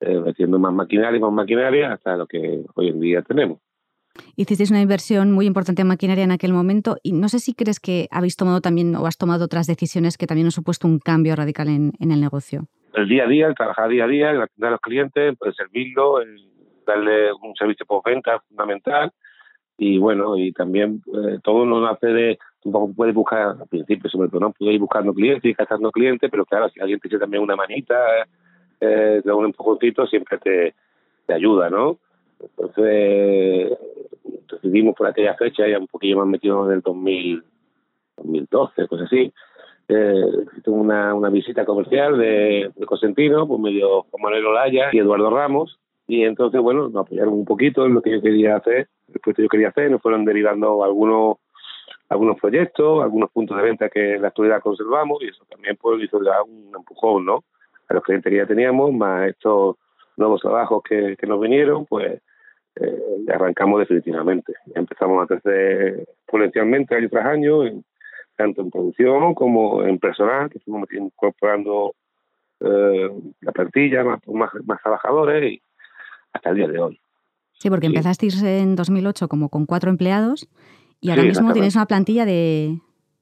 eh, 0.00 0.20
metiendo 0.20 0.58
más 0.58 0.72
maquinaria 0.72 1.18
y 1.18 1.20
más 1.20 1.32
maquinaria 1.32 1.92
hasta 1.92 2.16
lo 2.16 2.26
que 2.26 2.64
hoy 2.74 2.88
en 2.88 3.00
día 3.00 3.22
tenemos. 3.22 3.58
Hicisteis 4.36 4.70
una 4.70 4.80
inversión 4.80 5.32
muy 5.32 5.46
importante 5.46 5.82
en 5.82 5.88
maquinaria 5.88 6.24
en 6.24 6.32
aquel 6.32 6.52
momento 6.52 6.96
y 7.02 7.12
no 7.12 7.28
sé 7.28 7.38
si 7.38 7.54
crees 7.54 7.80
que 7.80 8.08
habéis 8.10 8.36
tomado 8.36 8.60
también 8.60 8.94
o 8.96 9.06
has 9.06 9.16
tomado 9.16 9.44
otras 9.44 9.66
decisiones 9.66 10.18
que 10.18 10.26
también 10.26 10.46
han 10.46 10.52
supuesto 10.52 10.86
un 10.86 10.98
cambio 10.98 11.36
radical 11.36 11.68
en, 11.68 11.92
el 11.98 12.20
negocio. 12.20 12.66
El 12.94 13.08
día 13.08 13.24
a 13.24 13.26
día, 13.26 13.46
el 13.46 13.54
trabajar 13.54 13.88
día 13.88 14.04
a 14.04 14.08
día, 14.08 14.30
el 14.30 14.42
atender 14.42 14.68
a 14.68 14.70
los 14.72 14.80
clientes, 14.80 15.34
pues 15.38 15.56
servirlo, 15.56 16.20
el 16.20 16.48
darle 16.86 17.32
un 17.32 17.54
servicio 17.56 17.86
postventa 17.86 18.40
fundamental 18.48 19.12
y 19.78 19.98
bueno, 19.98 20.36
y 20.36 20.52
también 20.52 21.02
eh, 21.06 21.38
todo 21.42 21.64
no 21.64 21.80
nace 21.80 22.06
de, 22.08 22.38
tú 22.60 22.92
puedes 22.94 23.14
buscar, 23.14 23.56
al 23.60 23.68
principio 23.68 24.10
sobre 24.10 24.28
todo, 24.28 24.40
no 24.40 24.52
puedes 24.52 24.74
ir 24.74 24.80
buscando 24.80 25.14
clientes 25.14 25.44
y 25.44 25.54
gastando 25.54 25.90
clientes, 25.90 26.30
pero 26.30 26.44
claro, 26.44 26.68
si 26.68 26.80
alguien 26.80 27.00
te 27.00 27.08
echa 27.08 27.18
también 27.18 27.42
una 27.42 27.56
manita, 27.56 27.96
eh, 28.80 29.22
de 29.24 29.32
un 29.32 29.46
empujoncito, 29.46 30.06
siempre 30.06 30.38
te 30.38 30.74
ayuda, 31.32 31.70
¿no? 31.70 31.98
Entonces 32.42 33.78
decidimos 34.50 34.94
por 34.94 35.06
aquella 35.06 35.34
fecha, 35.34 35.66
ya 35.66 35.78
un 35.78 35.86
poquillo 35.86 36.18
más 36.18 36.26
metido 36.26 36.66
en 36.66 36.76
el 36.76 36.80
2000, 36.80 37.42
2012, 38.16 38.86
pues 38.86 39.02
así, 39.02 39.32
eh, 39.88 40.24
una, 40.66 41.14
una 41.14 41.30
visita 41.30 41.64
comercial 41.64 42.18
de, 42.18 42.70
Cosentino, 42.86 43.46
pues 43.46 43.60
medio 43.60 44.02
Juan 44.02 44.22
Manuel 44.22 44.46
Olaya 44.46 44.90
y 44.92 44.98
Eduardo 44.98 45.30
Ramos, 45.30 45.78
y 46.06 46.24
entonces, 46.24 46.60
bueno, 46.60 46.88
nos 46.88 47.06
apoyaron 47.06 47.34
un 47.34 47.44
poquito 47.44 47.86
en 47.86 47.94
lo 47.94 48.02
que 48.02 48.10
yo 48.12 48.22
quería 48.22 48.56
hacer, 48.56 48.88
después 49.08 49.36
que 49.36 49.42
yo 49.42 49.48
quería 49.48 49.68
hacer, 49.68 49.90
nos 49.90 50.02
fueron 50.02 50.24
derivando 50.24 50.84
algunos 50.84 51.36
algunos 52.08 52.38
proyectos, 52.38 53.02
algunos 53.02 53.30
puntos 53.30 53.56
de 53.56 53.62
venta 53.62 53.88
que 53.88 54.16
en 54.16 54.22
la 54.22 54.28
actualidad 54.28 54.60
conservamos 54.60 55.22
y 55.22 55.28
eso 55.28 55.46
también 55.48 55.78
pues 55.80 56.02
hizo 56.02 56.18
un 56.18 56.70
empujón, 56.76 57.24
¿no? 57.24 57.42
A 57.88 57.94
los 57.94 58.02
clientes 58.02 58.30
que 58.30 58.36
ya 58.36 58.46
teníamos, 58.46 58.92
más 58.92 59.30
estos 59.30 59.76
nuevos 60.18 60.42
trabajos 60.42 60.82
que, 60.82 61.16
que 61.16 61.26
nos 61.26 61.40
vinieron, 61.40 61.86
pues 61.86 62.20
eh, 62.76 63.24
arrancamos 63.32 63.80
definitivamente. 63.80 64.54
Empezamos 64.74 65.22
a 65.22 65.26
crecer 65.26 66.06
exponencialmente 66.20 66.94
año 66.94 67.08
tras 67.10 67.26
año, 67.26 67.64
en, 67.64 67.84
tanto 68.36 68.62
en 68.62 68.70
producción 68.70 69.34
como 69.34 69.82
en 69.82 69.98
personal, 69.98 70.50
que 70.50 70.58
fuimos 70.60 70.88
incorporando 70.92 71.94
eh, 72.60 73.10
la 73.40 73.52
plantilla, 73.52 74.04
más, 74.04 74.20
más, 74.28 74.50
más 74.64 74.80
trabajadores 74.82 75.52
y 75.52 75.62
hasta 76.32 76.50
el 76.50 76.56
día 76.56 76.68
de 76.68 76.78
hoy. 76.78 77.00
Sí, 77.54 77.70
porque 77.70 77.86
sí. 77.86 77.92
empezasteis 77.92 78.42
en 78.42 78.74
2008 78.74 79.28
como 79.28 79.48
con 79.48 79.66
cuatro 79.66 79.90
empleados 79.90 80.48
y 81.00 81.10
ahora 81.10 81.22
Sí, 81.22 81.28
mismo 81.28 81.52
tenéis 81.52 81.76
una 81.76 81.86
plantilla 81.86 82.24
de, 82.24 82.78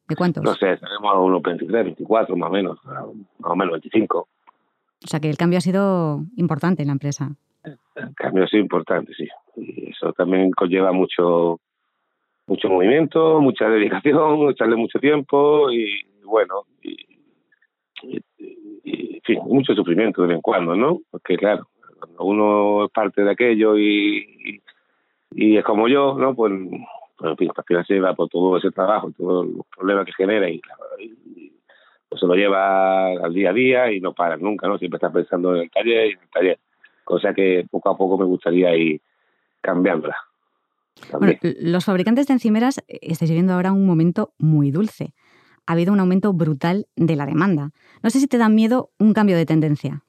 ¿de 0.08 0.16
cuántos? 0.16 0.44
No 0.44 0.54
sé, 0.54 0.76
tenemos 0.76 1.14
a 1.14 1.18
unos 1.18 1.42
23, 1.42 1.84
24 1.84 2.36
más 2.36 2.48
o 2.48 2.52
menos, 2.52 2.78
más 2.84 3.50
o 3.52 3.56
menos 3.56 3.72
25. 3.72 4.18
O 4.18 5.06
sea 5.06 5.18
que 5.20 5.30
el 5.30 5.36
cambio 5.36 5.58
ha 5.58 5.62
sido 5.62 6.24
importante 6.36 6.82
en 6.82 6.88
la 6.88 6.92
empresa. 6.92 7.36
Cambio 8.20 8.44
ha 8.44 8.48
sido 8.48 8.62
importante, 8.62 9.14
sí. 9.14 9.26
Y 9.56 9.90
eso 9.90 10.12
también 10.12 10.50
conlleva 10.50 10.92
mucho 10.92 11.58
mucho 12.46 12.68
movimiento, 12.68 13.40
mucha 13.40 13.68
dedicación, 13.68 14.50
echarle 14.50 14.76
mucho 14.76 14.98
tiempo 14.98 15.70
y 15.70 16.02
bueno, 16.24 16.64
y, 16.82 16.96
en 18.02 19.20
fin, 19.24 19.40
mucho 19.46 19.74
sufrimiento 19.74 20.22
de 20.22 20.28
vez 20.28 20.36
en 20.36 20.42
cuando, 20.42 20.74
¿no? 20.74 20.98
Porque 21.10 21.36
claro, 21.36 21.68
cuando 21.98 22.24
uno 22.24 22.84
es 22.84 22.90
parte 22.90 23.22
de 23.22 23.30
aquello 23.30 23.78
y, 23.78 24.60
y, 25.32 25.56
es 25.56 25.64
como 25.64 25.88
yo, 25.88 26.16
¿no? 26.18 26.34
Pues, 26.34 26.52
pues 27.16 27.30
en 27.30 27.36
fin, 27.36 27.50
al 27.56 27.64
final 27.64 27.86
se 27.86 27.94
lleva 27.94 28.14
por 28.14 28.28
todo 28.28 28.58
ese 28.58 28.70
trabajo, 28.70 29.12
todos 29.16 29.46
los 29.46 29.66
problemas 29.66 30.06
que 30.06 30.12
genera 30.12 30.48
y, 30.50 30.60
y 30.98 31.52
pues 32.08 32.20
se 32.20 32.26
lo 32.26 32.34
lleva 32.34 33.06
al 33.06 33.32
día 33.32 33.50
a 33.50 33.52
día 33.52 33.92
y 33.92 34.00
no 34.00 34.12
para 34.12 34.36
nunca, 34.36 34.66
¿no? 34.66 34.76
Siempre 34.78 34.96
está 34.96 35.12
pensando 35.12 35.54
en 35.54 35.62
el 35.62 35.70
taller 35.70 36.06
y 36.06 36.12
en 36.14 36.20
el 36.20 36.30
taller. 36.30 36.58
Cosa 37.10 37.34
que 37.34 37.66
poco 37.68 37.90
a 37.90 37.96
poco 37.96 38.16
me 38.16 38.24
gustaría 38.24 38.76
ir 38.76 39.00
cambiándola. 39.60 40.16
Bueno, 41.18 41.34
los 41.42 41.84
fabricantes 41.84 42.28
de 42.28 42.34
encimeras 42.34 42.84
estáis 42.86 43.30
viviendo 43.30 43.52
ahora 43.52 43.72
un 43.72 43.84
momento 43.84 44.32
muy 44.38 44.70
dulce. 44.70 45.12
Ha 45.66 45.72
habido 45.72 45.92
un 45.92 45.98
aumento 45.98 46.32
brutal 46.32 46.86
de 46.94 47.16
la 47.16 47.26
demanda. 47.26 47.70
No 48.04 48.10
sé 48.10 48.20
si 48.20 48.28
te 48.28 48.38
da 48.38 48.48
miedo 48.48 48.90
un 49.00 49.12
cambio 49.12 49.36
de 49.36 49.44
tendencia. 49.44 50.04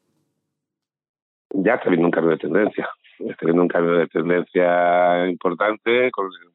Ya 1.49 1.73
está 1.73 1.89
viendo 1.89 2.05
un 2.05 2.11
cambio 2.11 2.31
de 2.31 2.37
tendencia. 2.37 2.87
Está 3.17 3.45
viendo 3.45 3.63
un 3.63 3.67
cambio 3.67 3.93
de 3.93 4.07
tendencia 4.07 5.27
importante 5.27 6.11
con 6.11 6.27
el 6.27 6.51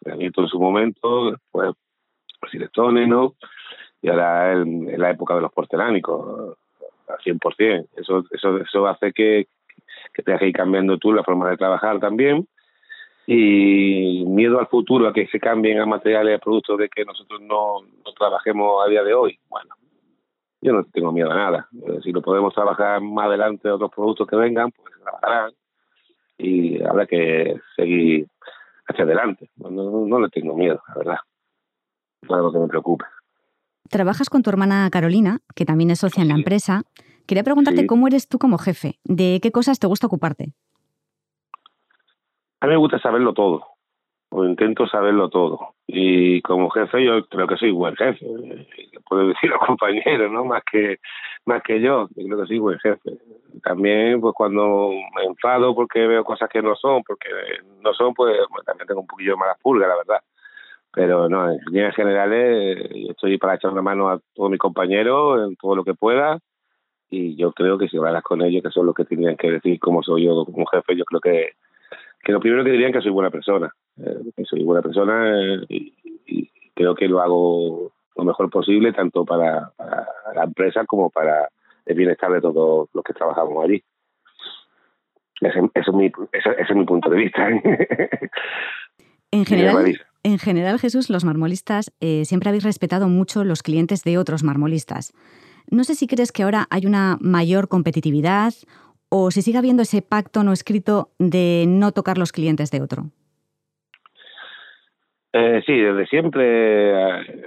granito 0.00 0.40
en 0.40 0.48
su 0.48 0.58
momento, 0.58 1.32
después 1.32 1.74
Silestone, 2.50 3.06
¿no? 3.06 3.34
y 4.02 4.08
ahora 4.08 4.52
en, 4.52 4.98
la 4.98 5.10
época 5.10 5.34
de 5.34 5.42
los 5.42 5.52
porcelánicos, 5.52 6.56
al 7.06 7.18
100%. 7.18 7.88
Eso, 7.96 8.24
eso, 8.30 8.56
eso 8.58 8.86
hace 8.86 9.12
que, 9.12 9.48
que 10.12 10.22
tengas 10.22 10.40
que 10.40 10.48
ir 10.48 10.54
cambiando 10.54 10.98
tú 10.98 11.12
la 11.12 11.24
forma 11.24 11.50
de 11.50 11.56
trabajar 11.56 12.00
también 12.00 12.46
y 13.26 14.24
miedo 14.26 14.58
al 14.58 14.66
futuro, 14.66 15.06
a 15.06 15.12
que 15.12 15.26
se 15.28 15.38
cambien 15.38 15.78
a 15.78 15.86
materiales, 15.86 16.36
a 16.36 16.42
productos 16.42 16.78
de 16.78 16.88
que 16.88 17.04
nosotros 17.04 17.40
no, 17.40 17.80
no 17.82 18.12
trabajemos 18.18 18.84
a 18.84 18.90
día 18.90 19.04
de 19.04 19.14
hoy. 19.14 19.38
Bueno, 19.48 19.74
yo 20.60 20.72
no 20.72 20.84
tengo 20.84 21.12
miedo 21.12 21.30
a 21.30 21.36
nada. 21.36 21.68
Eh, 21.86 22.00
si 22.02 22.12
lo 22.12 22.22
podemos 22.22 22.52
trabajar 22.52 23.00
más 23.00 23.26
adelante 23.26 23.70
otros 23.70 23.90
productos 23.94 24.26
que 24.26 24.36
vengan, 24.36 24.72
pues 24.72 24.92
se 24.94 25.02
trabajarán 25.02 25.52
y 26.38 26.82
habrá 26.82 27.06
que 27.06 27.60
seguir 27.76 28.26
hacia 28.88 29.04
adelante. 29.04 29.48
No, 29.56 29.70
no, 29.70 30.20
le 30.20 30.28
tengo 30.30 30.56
miedo, 30.56 30.82
la 30.88 30.94
verdad. 30.94 31.18
No 32.22 32.28
es 32.28 32.38
algo 32.38 32.52
que 32.52 32.58
me 32.58 32.68
preocupe. 32.68 33.04
Trabajas 33.88 34.28
con 34.28 34.42
tu 34.42 34.50
hermana 34.50 34.88
Carolina, 34.90 35.38
que 35.54 35.64
también 35.64 35.90
es 35.90 36.00
socia 36.00 36.22
en 36.22 36.28
la 36.28 36.34
empresa. 36.34 36.82
Quería 37.26 37.44
preguntarte 37.44 37.86
cómo 37.86 38.06
eres 38.06 38.28
tú 38.28 38.38
como 38.38 38.58
jefe, 38.58 38.98
de 39.04 39.38
qué 39.42 39.52
cosas 39.52 39.78
te 39.78 39.86
gusta 39.86 40.06
ocuparte. 40.06 40.52
A 42.60 42.66
mí 42.66 42.72
me 42.72 42.76
gusta 42.76 42.98
saberlo 42.98 43.32
todo, 43.32 43.64
o 44.30 44.44
intento 44.44 44.86
saberlo 44.86 45.30
todo. 45.30 45.74
Y 45.86 46.42
como 46.42 46.70
jefe 46.70 47.04
yo 47.04 47.26
creo 47.26 47.46
que 47.46 47.56
soy 47.56 47.70
buen 47.70 47.96
jefe, 47.96 48.26
puedo 49.08 49.28
decir 49.28 49.50
los 49.50 49.60
compañeros, 49.60 50.30
¿no? 50.30 50.44
Más 50.44 50.62
que, 50.70 50.98
más 51.46 51.62
que 51.62 51.80
yo, 51.80 52.08
yo 52.14 52.26
creo 52.26 52.40
que 52.40 52.46
soy 52.46 52.58
buen 52.58 52.78
jefe. 52.78 53.18
También, 53.62 54.20
pues 54.20 54.34
cuando 54.34 54.90
me 55.16 55.24
enfado 55.24 55.74
porque 55.74 56.06
veo 56.06 56.22
cosas 56.24 56.48
que 56.48 56.62
no 56.62 56.76
son, 56.76 57.02
porque 57.02 57.28
no 57.80 57.94
son, 57.94 58.14
pues 58.14 58.36
también 58.66 58.86
tengo 58.86 59.00
un 59.00 59.06
poquillo 59.06 59.32
de 59.32 59.38
malas 59.38 59.58
pulgas, 59.60 59.88
la 59.88 59.96
verdad. 59.96 60.20
Pero 60.92 61.28
no, 61.28 61.50
en 61.50 61.58
líneas 61.66 61.94
generales, 61.94 62.88
yo 62.94 63.12
estoy 63.12 63.38
para 63.38 63.54
echar 63.54 63.70
una 63.70 63.82
mano 63.82 64.10
a 64.10 64.20
todos 64.34 64.50
mis 64.50 64.58
compañeros 64.58 65.48
en 65.48 65.56
todo 65.56 65.76
lo 65.76 65.84
que 65.84 65.94
pueda 65.94 66.38
y 67.10 67.36
yo 67.36 67.52
creo 67.52 67.76
que 67.76 67.88
si 67.88 67.96
hablas 67.96 68.22
con 68.22 68.42
ellos, 68.42 68.62
que 68.62 68.70
son 68.70 68.86
los 68.86 68.94
que 68.94 69.04
tenían 69.04 69.36
que 69.36 69.50
decir 69.50 69.78
cómo 69.80 70.02
soy 70.02 70.24
yo 70.24 70.44
como 70.44 70.66
jefe, 70.66 70.96
yo 70.96 71.04
creo 71.04 71.20
que 71.20 71.52
que 72.22 72.32
lo 72.32 72.40
primero 72.40 72.64
que 72.64 72.70
dirían 72.70 72.92
que 72.92 73.00
soy 73.00 73.10
buena 73.10 73.30
persona, 73.30 73.74
eh, 73.98 74.20
que 74.36 74.44
soy 74.44 74.62
buena 74.62 74.82
persona 74.82 75.40
eh, 75.40 75.66
y, 75.68 76.50
creo 76.74 76.94
que 76.94 77.08
lo 77.08 77.20
hago 77.20 77.92
lo 78.16 78.24
mejor 78.24 78.48
posible 78.48 78.92
tanto 78.94 79.26
para, 79.26 79.70
la 80.34 80.44
empresa 80.44 80.86
como 80.86 81.10
para 81.10 81.50
el 81.84 81.94
bienestar 81.94 82.32
de 82.32 82.40
todos 82.40 82.88
los 82.94 83.04
que 83.04 83.12
trabajamos 83.12 83.62
allí. 83.62 83.82
Ese, 85.42 85.60
es, 85.74 85.88
mi, 85.92 86.10
ese, 86.32 86.50
es 86.58 86.74
mi 86.74 86.86
punto 86.86 87.10
de 87.10 87.16
vista. 87.18 87.48
en 89.30 89.44
general, 89.44 89.94
en 90.22 90.38
general, 90.38 90.78
Jesús, 90.78 91.10
los 91.10 91.24
marmolistas 91.24 91.92
eh, 92.00 92.24
siempre 92.24 92.48
habéis 92.48 92.64
respetado 92.64 93.08
mucho 93.08 93.44
los 93.44 93.62
clientes 93.62 94.02
de 94.02 94.16
otros 94.16 94.42
marmolistas. 94.42 95.12
No 95.70 95.84
sé 95.84 95.94
si 95.94 96.06
crees 96.06 96.32
que 96.32 96.42
ahora 96.42 96.66
hay 96.70 96.86
una 96.86 97.16
mayor 97.20 97.68
competitividad 97.68 98.52
o 99.08 99.30
si 99.30 99.42
sigue 99.42 99.58
habiendo 99.58 99.82
ese 99.82 100.02
pacto 100.02 100.42
no 100.42 100.52
escrito 100.52 101.10
de 101.18 101.64
no 101.66 101.92
tocar 101.92 102.18
los 102.18 102.32
clientes 102.32 102.70
de 102.70 102.80
otro. 102.80 103.04
Eh, 105.32 105.62
sí, 105.64 105.72
desde 105.72 106.06
siempre 106.06 106.92
eh, 106.92 107.42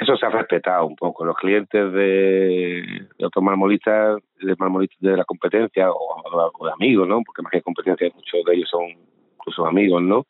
eso 0.00 0.16
se 0.16 0.26
ha 0.26 0.30
respetado 0.30 0.86
un 0.86 0.96
poco. 0.96 1.24
Los 1.24 1.36
clientes 1.36 1.92
de, 1.92 3.06
otros 3.24 3.42
marmolistas, 3.42 4.20
de 4.40 4.54
marmolistas 4.58 5.00
de 5.00 5.16
la 5.16 5.24
competencia 5.24 5.90
o, 5.90 6.64
de 6.64 6.72
amigos, 6.72 7.08
¿no? 7.08 7.22
Porque 7.24 7.42
más 7.42 7.52
que 7.52 7.62
competencia, 7.62 8.10
muchos 8.14 8.44
de 8.44 8.54
ellos 8.54 8.68
son 8.70 8.84
incluso 9.36 9.66
amigos, 9.66 10.02
¿no? 10.02 10.26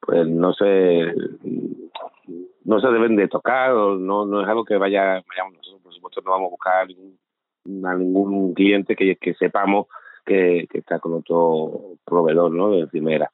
Pues 0.00 0.26
no 0.26 0.52
se 0.52 1.14
no 2.64 2.80
se 2.80 2.88
deben 2.88 3.16
de 3.16 3.28
tocar 3.28 3.72
o 3.72 3.96
no, 3.96 4.24
no 4.24 4.42
es 4.42 4.48
algo 4.48 4.64
que 4.64 4.76
vaya, 4.76 5.22
vayamos 5.28 5.54
nosotros, 5.54 5.82
por 5.82 5.94
supuesto, 5.94 6.20
no 6.24 6.30
vamos 6.30 6.48
a 6.48 6.50
buscar 6.50 6.86
ningún 6.88 7.18
a 7.84 7.94
ningún 7.94 8.54
cliente 8.54 8.96
que, 8.96 9.34
sepamos 9.38 9.86
que, 10.24 10.66
está 10.72 10.98
con 10.98 11.14
otro 11.14 11.96
proveedor 12.04 12.52
¿no? 12.52 12.70
de 12.70 12.86
primera. 12.86 13.30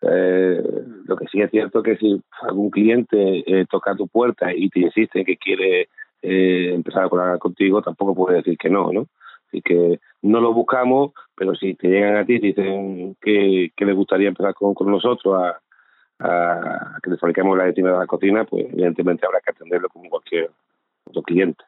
Eh, 0.00 0.62
lo 1.06 1.16
que 1.16 1.26
sí 1.26 1.40
es 1.40 1.50
cierto 1.50 1.82
que 1.82 1.96
si 1.96 2.20
algún 2.42 2.70
cliente 2.70 3.42
eh, 3.46 3.66
toca 3.68 3.96
tu 3.96 4.06
puerta 4.06 4.54
y 4.54 4.70
te 4.70 4.80
insiste 4.80 5.24
que 5.24 5.36
quiere 5.36 5.88
eh, 6.22 6.72
empezar 6.72 7.04
a 7.04 7.08
colaborar 7.08 7.38
contigo, 7.38 7.82
tampoco 7.82 8.14
puedes 8.14 8.44
decir 8.44 8.56
que 8.56 8.70
no, 8.70 8.92
¿no? 8.92 9.06
Así 9.48 9.62
que 9.62 9.98
no 10.22 10.40
lo 10.40 10.52
buscamos, 10.52 11.12
pero 11.34 11.54
si 11.54 11.74
te 11.74 11.88
llegan 11.88 12.16
a 12.16 12.24
ti 12.24 12.34
y 12.34 12.38
dicen 12.38 13.16
que, 13.20 13.72
que 13.74 13.84
les 13.86 13.96
gustaría 13.96 14.28
empezar 14.28 14.54
con, 14.54 14.74
con 14.74 14.90
nosotros 14.90 15.42
a, 15.42 15.58
a, 16.18 16.98
que 17.02 17.10
les 17.10 17.20
fabriquemos 17.20 17.56
la 17.56 17.68
encima 17.68 17.92
de 17.92 17.98
la 17.98 18.06
cocina, 18.06 18.44
pues 18.44 18.66
evidentemente 18.72 19.26
habrá 19.26 19.40
que 19.40 19.52
atenderlo 19.52 19.88
como 19.88 20.10
cualquier 20.10 20.50
otro 21.04 21.22
cliente. 21.22 21.64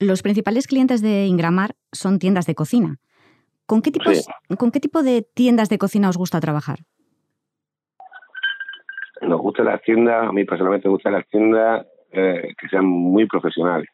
Los 0.00 0.22
principales 0.22 0.66
clientes 0.66 1.02
de 1.02 1.26
Ingramar 1.26 1.74
son 1.92 2.18
tiendas 2.18 2.46
de 2.46 2.54
cocina. 2.54 2.98
¿Con 3.66 3.82
qué, 3.82 3.90
tipos, 3.90 4.26
¿Con 4.58 4.70
qué 4.70 4.80
tipo 4.80 5.02
de 5.02 5.22
tiendas 5.22 5.68
de 5.68 5.78
cocina 5.78 6.08
os 6.08 6.16
gusta 6.16 6.40
trabajar? 6.40 6.78
Nos 9.20 9.40
gusta 9.40 9.62
las 9.62 9.82
tiendas, 9.82 10.28
a 10.28 10.32
mí 10.32 10.44
personalmente 10.44 10.88
me 10.88 10.94
gustan 10.94 11.12
las 11.12 11.26
tiendas 11.28 11.86
eh, 12.12 12.54
que 12.58 12.68
sean 12.68 12.86
muy 12.86 13.26
profesionales. 13.26 13.88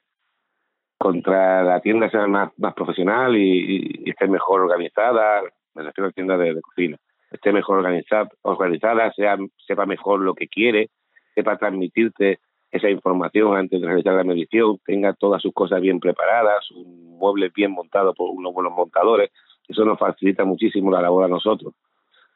Contra 0.99 1.65
la 1.65 1.81
tienda 1.81 2.09
sea 2.11 2.27
más, 2.27 2.53
más 2.59 2.75
profesional 2.75 3.37
y, 3.37 4.05
esté 4.09 4.29
mejor 4.29 4.61
organizada, 4.61 5.43
me 5.75 5.83
refiero 5.83 6.09
a 6.09 6.13
tiendas 6.13 6.39
de, 6.39 6.55
de, 6.55 6.61
cocina, 6.61 6.97
esté 7.35 7.53
mejor 7.53 7.79
organizada, 7.79 8.29
organizada 8.43 9.13
sea, 9.13 9.37
sepa 9.67 9.87
mejor 9.87 10.21
lo 10.21 10.35
que 10.35 10.49
quiere, 10.49 10.91
sepa 11.35 11.57
transmitirte 11.57 12.39
esa 12.71 12.89
información 12.91 13.57
antes 13.57 13.81
de 13.81 13.87
realizar 13.87 14.15
la 14.15 14.25
medición, 14.25 14.79
tenga 14.85 15.13
todas 15.13 15.43
sus 15.43 15.53
cosas 15.53 15.81
bien 15.81 16.01
preparadas, 16.01 16.71
un 16.71 17.19
mueble 17.19 17.51
bien 17.55 17.73
montado 17.73 18.15
por 18.15 18.31
unos 18.31 18.53
buenos 18.53 18.73
montadores. 18.73 19.31
Eso 19.69 19.85
nos 19.85 19.99
facilita 19.99 20.45
muchísimo 20.45 20.91
la 20.91 21.01
labor 21.01 21.25
a 21.25 21.29
nosotros. 21.29 21.75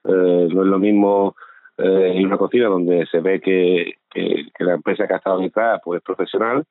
Eh, 0.05 0.49
no 0.53 0.63
es 0.63 0.69
lo 0.69 0.79
mismo 0.79 1.35
eh, 1.77 2.13
en 2.15 2.27
una 2.27 2.39
cocina 2.39 2.67
donde 2.67 3.07
se 3.07 3.21
ve 3.21 3.41
que, 3.41 3.95
que, 4.11 4.47
la 4.61 4.75
empresa 4.75 5.07
que 5.07 5.15
ha 5.15 5.19
estado 5.19 5.41
detrás 5.41 5.81
pues, 5.85 5.99
es 5.99 6.05
profesional 6.05 6.65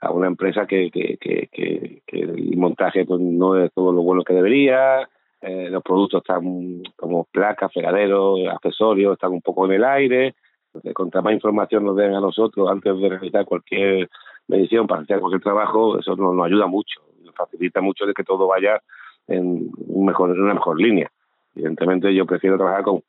a 0.00 0.10
una 0.12 0.28
empresa 0.28 0.66
que, 0.66 0.90
que, 0.90 1.18
que, 1.20 2.00
el 2.12 2.56
montaje 2.56 3.04
pues, 3.04 3.20
no 3.20 3.62
es 3.62 3.72
todo 3.72 3.92
lo 3.92 4.02
bueno 4.02 4.24
que 4.24 4.34
debería, 4.34 5.08
eh, 5.40 5.68
los 5.70 5.82
productos 5.82 6.22
están 6.22 6.82
como 6.96 7.24
placas, 7.24 7.72
fregaderos, 7.72 8.40
accesorios, 8.50 9.14
están 9.14 9.32
un 9.32 9.42
poco 9.42 9.66
en 9.66 9.72
el 9.72 9.84
aire, 9.84 10.34
entonces, 10.72 10.94
contra 10.94 11.20
más 11.20 11.32
información 11.32 11.84
nos 11.84 11.96
den 11.96 12.14
a 12.14 12.20
nosotros 12.20 12.70
antes 12.70 12.96
de 12.96 13.08
realizar 13.08 13.44
cualquier 13.44 14.08
medición 14.46 14.86
para 14.86 15.02
hacer 15.02 15.18
cualquier 15.18 15.42
trabajo, 15.42 15.98
eso 15.98 16.14
nos, 16.14 16.46
ayuda 16.46 16.66
mucho, 16.66 17.00
nos 17.24 17.34
facilita 17.34 17.80
mucho 17.80 18.06
de 18.06 18.14
que 18.14 18.22
todo 18.22 18.46
vaya 18.46 18.80
en, 19.26 19.70
un 19.88 20.06
mejor, 20.06 20.30
en 20.30 20.40
una 20.40 20.54
mejor 20.54 20.80
línea. 20.80 21.10
Evidentemente 21.56 22.14
yo 22.14 22.24
prefiero 22.24 22.56
trabajar 22.56 22.84
con, 22.84 23.02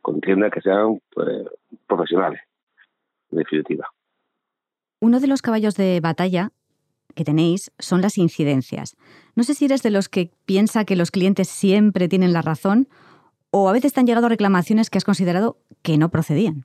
con 0.00 0.20
tiendas 0.20 0.52
que 0.52 0.60
sean 0.60 1.00
pues, 1.12 1.44
profesionales, 1.88 2.40
en 3.32 3.38
definitiva. 3.38 3.88
Uno 5.00 5.18
de 5.18 5.26
los 5.26 5.42
caballos 5.42 5.74
de 5.74 5.98
batalla 6.00 6.50
que 7.14 7.24
tenéis 7.24 7.72
son 7.78 8.00
las 8.00 8.18
incidencias. 8.18 8.96
No 9.36 9.42
sé 9.42 9.54
si 9.54 9.64
eres 9.64 9.82
de 9.82 9.90
los 9.90 10.08
que 10.08 10.30
piensa 10.46 10.84
que 10.84 10.96
los 10.96 11.10
clientes 11.10 11.48
siempre 11.48 12.08
tienen 12.08 12.32
la 12.32 12.42
razón 12.42 12.88
o 13.50 13.68
a 13.68 13.72
veces 13.72 13.92
te 13.92 14.00
han 14.00 14.06
llegado 14.06 14.28
reclamaciones 14.28 14.90
que 14.90 14.98
has 14.98 15.04
considerado 15.04 15.56
que 15.82 15.98
no 15.98 16.10
procedían. 16.10 16.64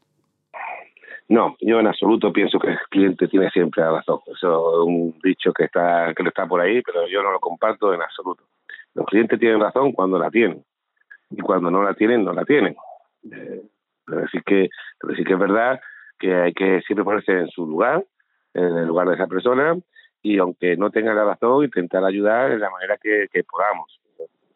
No, 1.29 1.55
yo 1.61 1.79
en 1.79 1.87
absoluto 1.87 2.33
pienso 2.33 2.59
que 2.59 2.67
el 2.67 2.79
cliente 2.89 3.27
tiene 3.27 3.49
siempre 3.49 3.81
la 3.81 3.91
razón. 3.91 4.19
Eso 4.27 4.81
es 4.81 4.87
un 4.87 5.19
dicho 5.23 5.53
que 5.53 5.65
está 5.65 6.13
que 6.15 6.23
está 6.23 6.45
por 6.45 6.59
ahí, 6.59 6.81
pero 6.81 7.07
yo 7.07 7.23
no 7.23 7.31
lo 7.31 7.39
comparto 7.39 7.93
en 7.93 8.01
absoluto. 8.01 8.43
Los 8.93 9.05
clientes 9.05 9.39
tienen 9.39 9.59
razón 9.59 9.93
cuando 9.93 10.19
la 10.19 10.29
tienen 10.29 10.63
y 11.31 11.41
cuando 11.41 11.71
no 11.71 11.81
la 11.81 11.93
tienen, 11.93 12.23
no 12.23 12.33
la 12.33 12.45
tienen. 12.45 12.75
Eh, 13.31 13.61
pero 14.05 14.21
decir 14.21 14.43
que, 14.43 14.69
decir 15.03 15.25
que 15.25 15.33
es 15.33 15.39
verdad 15.39 15.79
que 16.19 16.35
hay 16.35 16.53
que 16.53 16.81
siempre 16.81 17.03
ponerse 17.03 17.31
en 17.31 17.47
su 17.49 17.65
lugar, 17.65 18.05
en 18.53 18.77
el 18.77 18.85
lugar 18.85 19.07
de 19.07 19.15
esa 19.15 19.27
persona, 19.27 19.75
y 20.23 20.39
aunque 20.39 20.75
no 20.77 20.89
tenga 20.89 21.13
la 21.13 21.25
razón, 21.25 21.65
intentar 21.65 22.03
ayudar 22.03 22.51
en 22.51 22.61
la 22.61 22.71
manera 22.71 22.97
que, 22.97 23.27
podamos. 23.43 23.99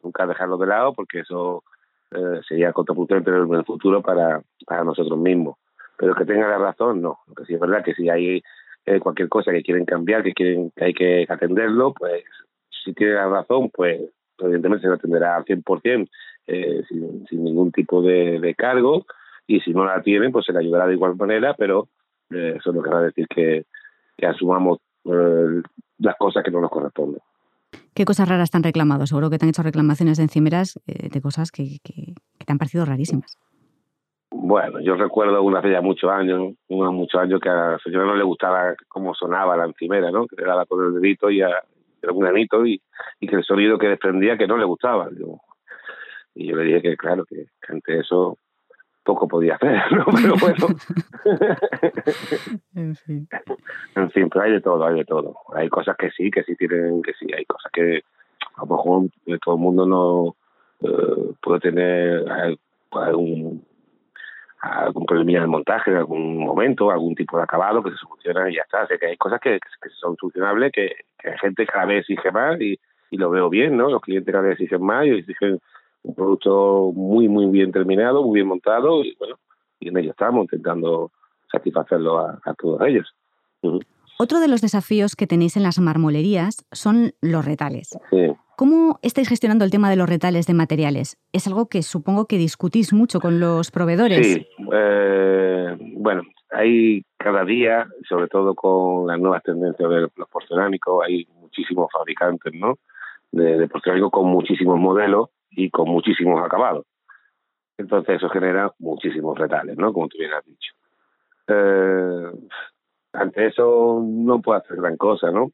Nunca 0.01 0.25
dejarlo 0.25 0.57
de 0.57 0.67
lado 0.67 0.93
porque 0.93 1.19
eso 1.19 1.63
eh, 2.12 2.41
sería 2.47 2.74
contraproducente 2.74 3.29
en 3.29 3.53
el 3.53 3.65
futuro 3.65 4.01
para, 4.01 4.41
para 4.65 4.83
nosotros 4.83 5.19
mismos 5.19 5.57
pero 5.97 6.15
que 6.15 6.25
tenga 6.25 6.47
la 6.47 6.59
razón, 6.59 7.01
no. 7.01 7.19
Lo 7.27 7.33
que 7.33 7.45
sí 7.45 7.55
es 7.55 7.59
verdad 7.59 7.83
que 7.83 7.95
si 7.95 8.07
hay 8.07 8.41
eh, 8.86 9.00
cualquier 9.00 9.27
cosa 9.27 9.51
que 9.51 9.63
quieren 9.63 9.86
cambiar, 9.86 10.24
que 10.24 10.33
quieren 10.33 10.71
que 10.75 10.86
hay 10.86 10.93
que 10.93 11.25
atenderlo, 11.27 11.93
pues 11.93 12.24
si 12.83 12.93
tiene 12.93 13.13
la 13.13 13.27
razón, 13.27 13.69
pues 13.71 14.01
evidentemente 14.38 14.88
se 14.88 14.93
atenderá 14.93 15.36
al 15.36 15.45
100% 15.45 16.07
eh, 16.47 16.83
sin, 16.88 17.25
ningún 17.43 17.71
tipo 17.71 18.01
de, 18.01 18.53
cargo 18.55 19.05
y 19.47 19.59
si 19.62 19.71
no 19.71 19.86
la 19.86 20.01
tienen, 20.01 20.31
pues 20.31 20.45
se 20.45 20.53
le 20.53 20.59
ayudará 20.59 20.86
de 20.88 20.93
igual 20.93 21.15
manera, 21.15 21.55
pero 21.55 21.89
eh, 22.29 22.55
eso 22.57 22.71
no 22.71 22.81
quiere 22.81 23.05
decir 23.05 23.27
que, 23.27 23.65
asumamos 24.25 24.79
eh, 25.07 25.61
las 25.99 26.15
cosas 26.17 26.43
que 26.43 26.51
no 26.51 26.61
nos 26.61 26.71
corresponden. 26.71 27.21
¿Qué 27.93 28.05
cosas 28.05 28.29
raras 28.29 28.51
te 28.51 28.57
han 28.57 28.63
reclamado? 28.63 29.07
Seguro 29.07 29.29
que 29.29 29.37
te 29.37 29.45
han 29.45 29.49
hecho 29.49 29.63
reclamaciones 29.63 30.17
de 30.17 30.23
encimeras 30.23 30.79
de 30.85 31.21
cosas 31.21 31.51
que, 31.51 31.79
que 31.83 32.13
te 32.45 32.51
han 32.51 32.57
parecido 32.57 32.85
rarísimas 32.85 33.37
Bueno, 34.29 34.79
yo 34.79 34.95
recuerdo 34.95 35.41
una 35.41 35.59
hace 35.59 35.71
ya 35.71 35.81
muchos 35.81 36.09
años, 36.09 36.53
unos 36.69 36.93
muchos 36.93 37.19
años 37.19 37.39
que 37.41 37.49
a 37.49 37.71
la 37.71 37.79
señora 37.79 38.05
no 38.05 38.15
le 38.15 38.23
gustaba 38.23 38.75
cómo 38.87 39.13
sonaba 39.13 39.57
la 39.57 39.65
encimera, 39.65 40.11
¿no? 40.11 40.27
Que 40.27 40.35
le 40.37 40.47
daba 40.47 40.65
con 40.65 40.85
el 40.85 41.01
dedito 41.01 41.29
y 41.29 41.41
a, 41.41 41.49
era 42.01 42.13
un 42.13 42.19
granito 42.19 42.65
y, 42.65 42.81
y, 43.19 43.27
que 43.27 43.35
el 43.35 43.43
sonido 43.43 43.77
que 43.77 43.87
desprendía 43.87 44.37
que 44.37 44.47
no 44.47 44.57
le 44.57 44.65
gustaba. 44.65 45.09
y 46.35 46.47
yo 46.47 46.55
le 46.55 46.63
dije 46.63 46.81
que 46.81 46.97
claro, 46.97 47.25
que, 47.25 47.47
que 47.61 47.73
ante 47.73 47.99
eso 47.99 48.37
poco 49.07 49.25
podía 49.25 49.55
hacer, 49.55 49.81
¿no? 49.93 50.05
Pero 50.15 50.35
bueno. 50.39 50.67
en 52.75 52.95
fin. 52.97 53.27
En 53.95 54.11
fin, 54.11 54.29
pero 54.29 54.43
hay 54.43 54.51
de 54.51 54.61
todo, 54.61 54.85
hay 54.85 54.95
de 54.95 55.05
todo. 55.05 55.37
Hay 55.55 55.69
cosas 55.69 55.95
que 55.97 56.11
sí, 56.11 56.29
que 56.29 56.43
sí 56.43 56.55
tienen, 56.55 57.01
que 57.01 57.13
sí, 57.13 57.25
hay 57.35 57.45
cosas 57.45 57.71
que 57.71 58.03
a 58.55 58.61
lo 58.61 58.67
mejor 58.67 59.09
todo 59.43 59.55
el 59.55 59.61
mundo 59.61 59.85
no 59.85 60.35
eh, 60.81 61.33
puede 61.41 61.59
tener 61.61 62.25
algún 62.91 63.65
algún 64.59 65.05
problema 65.05 65.39
el 65.39 65.47
montaje 65.47 65.91
en 65.91 65.97
algún 65.97 66.37
momento, 66.37 66.91
algún 66.91 67.15
tipo 67.15 67.37
de 67.37 67.43
acabado 67.43 67.83
que 67.83 67.91
se 67.91 67.97
soluciona 67.97 68.49
y 68.49 68.55
ya 68.55 68.63
está. 68.63 68.83
O 68.83 68.87
sea, 68.87 68.97
que 68.97 69.05
hay 69.07 69.17
cosas 69.17 69.39
que, 69.39 69.59
que 69.81 69.89
son 70.01 70.17
solucionables, 70.17 70.71
que, 70.73 70.95
que 71.17 71.29
la 71.29 71.37
gente 71.37 71.65
cada 71.65 71.85
vez 71.85 71.99
exige 72.01 72.31
más 72.31 72.59
y, 72.59 72.77
y 73.09 73.17
lo 73.17 73.29
veo 73.29 73.49
bien, 73.49 73.77
¿no? 73.77 73.89
Los 73.89 74.01
clientes 74.01 74.31
cada 74.31 74.43
vez 74.43 74.53
exigen 74.53 74.83
más 74.83 75.05
y 75.05 75.11
exigen 75.11 75.59
un 76.04 76.16
producto 76.16 76.92
muy, 76.94 77.27
muy 77.27 77.48
bien 77.48 77.72
terminado, 77.72 78.24
muy 78.24 78.36
bien 78.36 78.48
montado 78.48 79.04
y 79.04 79.16
bueno, 79.20 79.38
y 79.80 79.89
en 79.89 79.98
ello 79.98 80.12
estamos 80.12 80.44
intentando 80.44 81.12
satisfacerlo 81.51 82.20
a, 82.20 82.54
todos 82.58 82.82
ellos. 82.88 83.13
Otro 84.20 84.39
de 84.39 84.48
los 84.48 84.62
desafíos 84.62 85.16
que 85.16 85.27
tenéis 85.27 85.58
en 85.58 85.63
las 85.63 85.80
marmolerías 85.80 86.66
son 86.72 87.13
los 87.22 87.46
retales. 87.46 87.98
¿Cómo 88.56 89.00
estáis 89.04 89.30
gestionando 89.30 89.66
el 89.66 89.72
tema 89.72 89.89
de 89.89 89.96
los 89.96 90.10
retales 90.10 90.48
de 90.48 90.54
materiales? 90.54 91.18
Es 91.32 91.46
algo 91.48 91.68
que 91.68 91.84
supongo 91.84 92.25
que 92.25 92.38
discutís 92.38 92.92
mucho 92.92 93.20
con 93.20 93.39
los 93.39 93.70
proveedores. 93.70 94.25
Sí, 94.25 94.48
eh, 94.74 95.77
bueno, 95.94 96.24
hay 96.50 97.04
cada 97.18 97.46
día, 97.46 97.88
sobre 98.10 98.27
todo 98.27 98.56
con 98.56 99.06
las 99.06 99.20
nuevas 99.20 99.44
tendencias 99.44 99.89
de 99.89 100.01
los 100.16 100.30
porcelánicos, 100.32 101.06
hay 101.06 101.27
muchísimos 101.39 101.88
fabricantes, 101.92 102.54
¿no? 102.56 102.80
De, 103.32 103.60
de 103.60 103.68
porcelánico 103.68 104.10
con 104.10 104.25
muchísimos 104.25 104.80
modelos 104.80 105.30
y 105.50 105.70
con 105.70 105.89
muchísimos 105.89 106.44
acabados. 106.44 106.86
Entonces 107.77 108.16
eso 108.18 108.30
genera 108.30 108.74
muchísimos 108.80 109.38
retales, 109.38 109.77
¿no? 109.77 109.94
Como 109.94 110.08
tú 110.08 110.18
bien 110.18 110.34
has 110.34 110.46
dicho. 110.46 110.74
Eh, 111.48 112.32
ante 113.13 113.48
eso 113.48 114.01
no 114.04 114.42
puedo 114.42 114.60
hacer 114.60 114.77
gran 114.77 114.98
cosa, 114.98 115.32
¿no? 115.32 115.51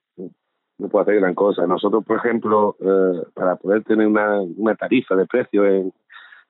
No 0.77 0.89
puedo 0.89 1.03
hacer 1.03 1.15
gran 1.19 1.35
cosa. 1.35 1.67
Nosotros, 1.67 2.03
por 2.05 2.17
ejemplo, 2.17 2.75
eh, 2.79 3.27
para 3.33 3.55
poder 3.57 3.83
tener 3.83 4.07
una, 4.07 4.41
una 4.41 4.75
tarifa 4.75 5.15
de 5.15 5.25
precio 5.25 5.65
en, 5.65 5.93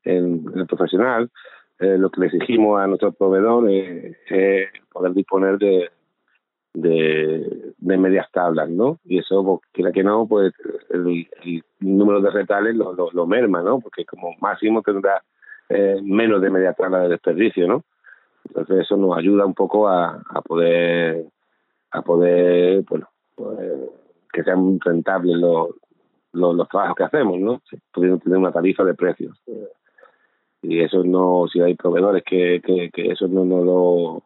en, 0.03 0.45
el 0.55 0.65
profesional, 0.67 1.29
eh, 1.79 1.97
lo 1.97 2.09
que 2.09 2.21
le 2.21 2.27
exigimos 2.27 2.79
a 2.79 2.87
nuestros 2.87 3.15
proveedores 3.15 4.15
es 4.27 4.69
poder 4.91 5.13
disponer 5.13 5.57
de, 5.57 5.89
de, 6.73 7.73
de 7.77 7.97
medias 7.97 8.29
tablas, 8.31 8.69
¿no? 8.69 8.99
Y 9.05 9.19
eso, 9.19 9.43
pues, 9.43 9.59
quiera 9.71 9.91
que 9.91 10.03
no, 10.03 10.27
pues 10.27 10.53
el, 10.89 11.27
número 11.79 12.21
de 12.21 12.31
retales 12.31 12.75
lo, 12.75 12.93
lo, 12.93 13.27
merma, 13.27 13.61
¿no? 13.61 13.79
Porque 13.79 14.05
como 14.05 14.33
máximo 14.41 14.81
tendrá 14.81 15.23
eh, 15.69 15.99
menos 16.03 16.41
de 16.41 16.49
media 16.49 16.73
tabla 16.73 17.01
de 17.01 17.09
desperdicio, 17.09 17.67
¿no? 17.67 17.83
Entonces 18.45 18.79
eso 18.79 18.97
nos 18.97 19.17
ayuda 19.17 19.45
un 19.45 19.53
poco 19.53 19.87
a, 19.87 20.21
a 20.29 20.41
poder 20.41 21.25
a 21.91 22.01
poder, 22.01 22.83
bueno, 22.89 23.07
pues, 23.35 23.59
que 24.31 24.43
sean 24.43 24.79
rentables 24.79 25.37
los, 25.37 25.69
los, 26.33 26.55
los, 26.55 26.67
trabajos 26.67 26.95
que 26.95 27.03
hacemos, 27.03 27.39
¿no? 27.39 27.61
Pudiendo 27.93 28.17
tener 28.17 28.39
una 28.39 28.51
tarifa 28.51 28.83
de 28.83 28.95
precios. 28.95 29.39
Y 30.63 30.79
eso 30.79 31.03
no, 31.03 31.45
si 31.51 31.61
hay 31.61 31.75
proveedores 31.75 32.23
que, 32.23 32.61
que, 32.65 32.89
que 32.89 33.11
eso 33.11 33.27
no, 33.27 33.45
no 33.45 33.63
lo 33.63 34.23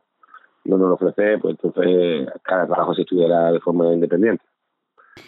no 0.68 0.78
nos 0.78 0.90
lo 0.90 0.96
ofrece, 0.96 1.38
pues 1.40 1.58
entonces 1.62 2.28
cada 2.44 2.66
trabajo 2.68 2.94
se 2.94 3.02
estudiará 3.02 3.52
de 3.52 3.60
forma 3.60 3.92
independiente. 3.94 4.44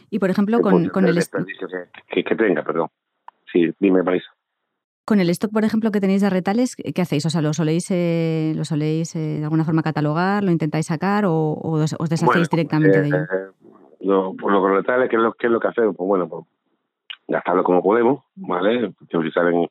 Y 0.10 0.20
por 0.20 0.30
ejemplo, 0.30 0.60
con, 0.60 0.90
con 0.90 1.06
el, 1.06 1.18
stock 1.18 1.46
que, 2.08 2.24
que, 2.24 2.36
tenga, 2.36 2.64
perdón. 2.64 2.90
Sí, 3.52 3.74
dime, 3.80 4.04
Marisa. 4.04 4.30
Con 5.06 5.20
el 5.20 5.30
stock, 5.32 5.52
por 5.52 5.64
ejemplo, 5.64 5.92
que 5.92 6.00
tenéis 6.00 6.22
de 6.22 6.30
retales, 6.30 6.76
¿qué 6.76 7.02
hacéis? 7.02 7.26
O 7.26 7.30
sea, 7.30 7.42
¿lo 7.42 7.54
soléis, 7.54 7.90
eh, 7.90 8.54
lo 8.56 8.64
soléis 8.64 9.16
eh, 9.16 9.40
de 9.40 9.44
alguna 9.44 9.66
forma 9.66 9.82
catalogar, 9.82 10.44
lo 10.44 10.52
intentáis 10.52 10.86
sacar 10.86 11.26
o, 11.26 11.58
os, 11.62 12.10
deshacéis 12.10 12.50
directamente 12.50 13.02
de 13.02 13.08
ello? 13.08 13.18
Eh, 13.18 13.52
lo, 14.02 14.36
por 14.36 14.52
los 14.52 14.70
retales, 14.70 15.10
¿qué 15.10 15.16
es 15.16 15.22
lo, 15.22 15.34
qué 15.34 15.48
es 15.48 15.52
lo 15.52 15.60
que 15.60 15.68
hacemos? 15.68 15.96
Pues 15.96 16.08
bueno, 16.08 16.30
pues 16.30 16.46
gastarlo 17.30 17.64
como 17.64 17.82
podemos, 17.82 18.24
¿vale? 18.36 18.94
Utilizar 19.02 19.48
en 19.48 19.68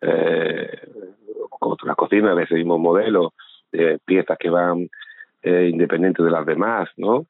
eh, 0.00 0.88
las 1.84 1.96
cocinas 1.96 2.36
de 2.36 2.42
ese 2.42 2.54
mismo 2.54 2.78
modelo, 2.78 3.32
eh, 3.72 3.98
piezas 4.04 4.36
que 4.38 4.50
van 4.50 4.88
eh, 5.46 5.68
independientes 5.68 6.24
de 6.24 6.30
las 6.30 6.44
demás, 6.44 6.88
¿no? 6.96 7.26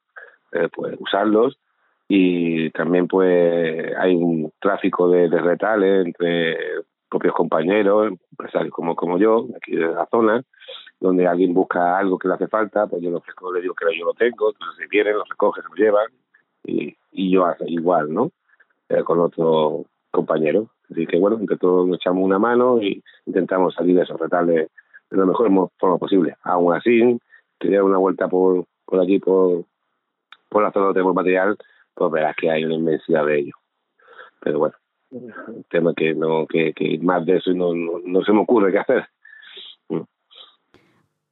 Eh, 0.51 0.69
pues 0.73 0.95
usarlos 0.99 1.59
y 2.07 2.71
también 2.71 3.07
pues 3.07 3.95
hay 3.97 4.15
un 4.15 4.51
tráfico 4.59 5.07
de, 5.09 5.29
de 5.29 5.39
retales 5.39 6.05
entre 6.07 6.57
propios 7.07 7.35
compañeros, 7.35 8.13
empresarios 8.31 8.73
como, 8.73 8.95
como 8.95 9.19
yo, 9.19 9.45
aquí 9.55 9.75
de 9.75 9.87
la 9.87 10.07
zona, 10.07 10.41
donde 10.99 11.27
alguien 11.27 11.53
busca 11.53 11.97
algo 11.97 12.17
que 12.17 12.27
le 12.27 12.33
hace 12.33 12.47
falta, 12.47 12.87
pues 12.87 13.03
yo 13.03 13.11
lo 13.11 13.17
ofrezco, 13.17 13.53
le 13.53 13.61
digo 13.61 13.75
que 13.75 13.85
yo 13.95 14.05
lo 14.05 14.13
tengo, 14.13 14.49
entonces 14.49 14.77
si 14.79 14.87
vienen, 14.89 15.13
lo 15.13 15.23
recogen, 15.23 15.65
lo 15.69 15.75
llevan 15.75 16.07
y, 16.63 16.97
y 17.11 17.31
yo 17.31 17.45
hago 17.45 17.65
igual, 17.67 18.11
¿no? 18.11 18.31
Eh, 18.89 19.03
con 19.03 19.19
otro 19.19 19.85
compañero. 20.09 20.69
Así 20.89 21.05
que 21.05 21.19
bueno, 21.19 21.37
entre 21.39 21.57
todos 21.57 21.87
nos 21.87 21.97
echamos 21.97 22.23
una 22.23 22.39
mano 22.39 22.81
y 22.81 23.03
intentamos 23.27 23.75
salir 23.75 23.95
de 23.95 24.03
esos 24.03 24.19
retales 24.19 24.69
de 25.11 25.17
la 25.17 25.25
mejor 25.25 25.51
forma 25.77 25.97
posible. 25.97 26.35
Aún 26.41 26.73
así, 26.73 27.19
te 27.57 27.69
dar 27.69 27.83
una 27.83 27.97
vuelta 27.97 28.27
por, 28.27 28.65
por 28.85 28.99
allí, 28.99 29.19
por, 29.19 29.65
por 30.49 30.63
la 30.63 30.71
zona 30.71 30.85
donde 30.85 30.99
tenemos 30.99 31.15
material, 31.15 31.57
pues 31.93 32.11
verás 32.11 32.35
que 32.35 32.49
hay 32.49 32.63
una 32.63 32.75
inmensidad 32.75 33.25
de 33.25 33.39
ellos. 33.39 33.55
Pero 34.41 34.59
bueno, 34.59 34.75
un 35.11 35.63
tema 35.69 35.93
que 35.95 36.13
no 36.13 36.45
que, 36.47 36.73
que 36.73 36.99
más 36.99 37.25
de 37.25 37.37
eso 37.37 37.53
no, 37.53 37.73
no, 37.73 38.23
se 38.23 38.31
me 38.31 38.41
ocurre 38.41 38.71
qué 38.71 38.79
hacer. 38.79 39.07
Mm. 39.89 40.01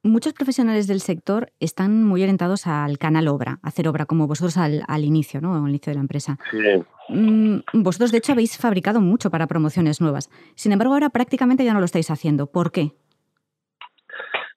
Muchos 0.04 0.34
profesionales 0.34 0.88
del 0.88 1.02
sector 1.02 1.52
están 1.60 2.04
muy 2.04 2.22
orientados 2.22 2.68
al 2.68 2.98
canal 2.98 3.28
obra, 3.28 3.60
a 3.64 3.68
hacer 3.68 3.88
obra, 3.88 4.06
como 4.06 4.28
vosotros 4.28 4.58
al, 4.58 4.84
al 4.88 5.04
inicio, 5.04 5.42
¿no? 5.42 5.56
Al 5.56 5.70
inicio 5.70 5.92
de 5.92 5.96
la 5.96 6.02
empresa. 6.02 6.38
Sí. 6.52 6.84
Mm, 7.10 7.60
vosotros, 7.74 8.12
de 8.12 8.20
hecho, 8.20 8.32
habéis 8.32 8.58
fabricado 8.58 9.02
mucho 9.02 9.32
para 9.32 9.48
promociones 9.48 10.02
nuevas. 10.02 10.30
Sin 10.56 10.72
embargo, 10.72 10.94
ahora 10.94 11.10
prácticamente 11.10 11.66
ya 11.66 11.74
no 11.74 11.80
lo 11.80 11.86
estáis 11.86 12.12
haciendo. 12.12 12.48
¿Por 12.48 12.72
qué? 12.72 12.92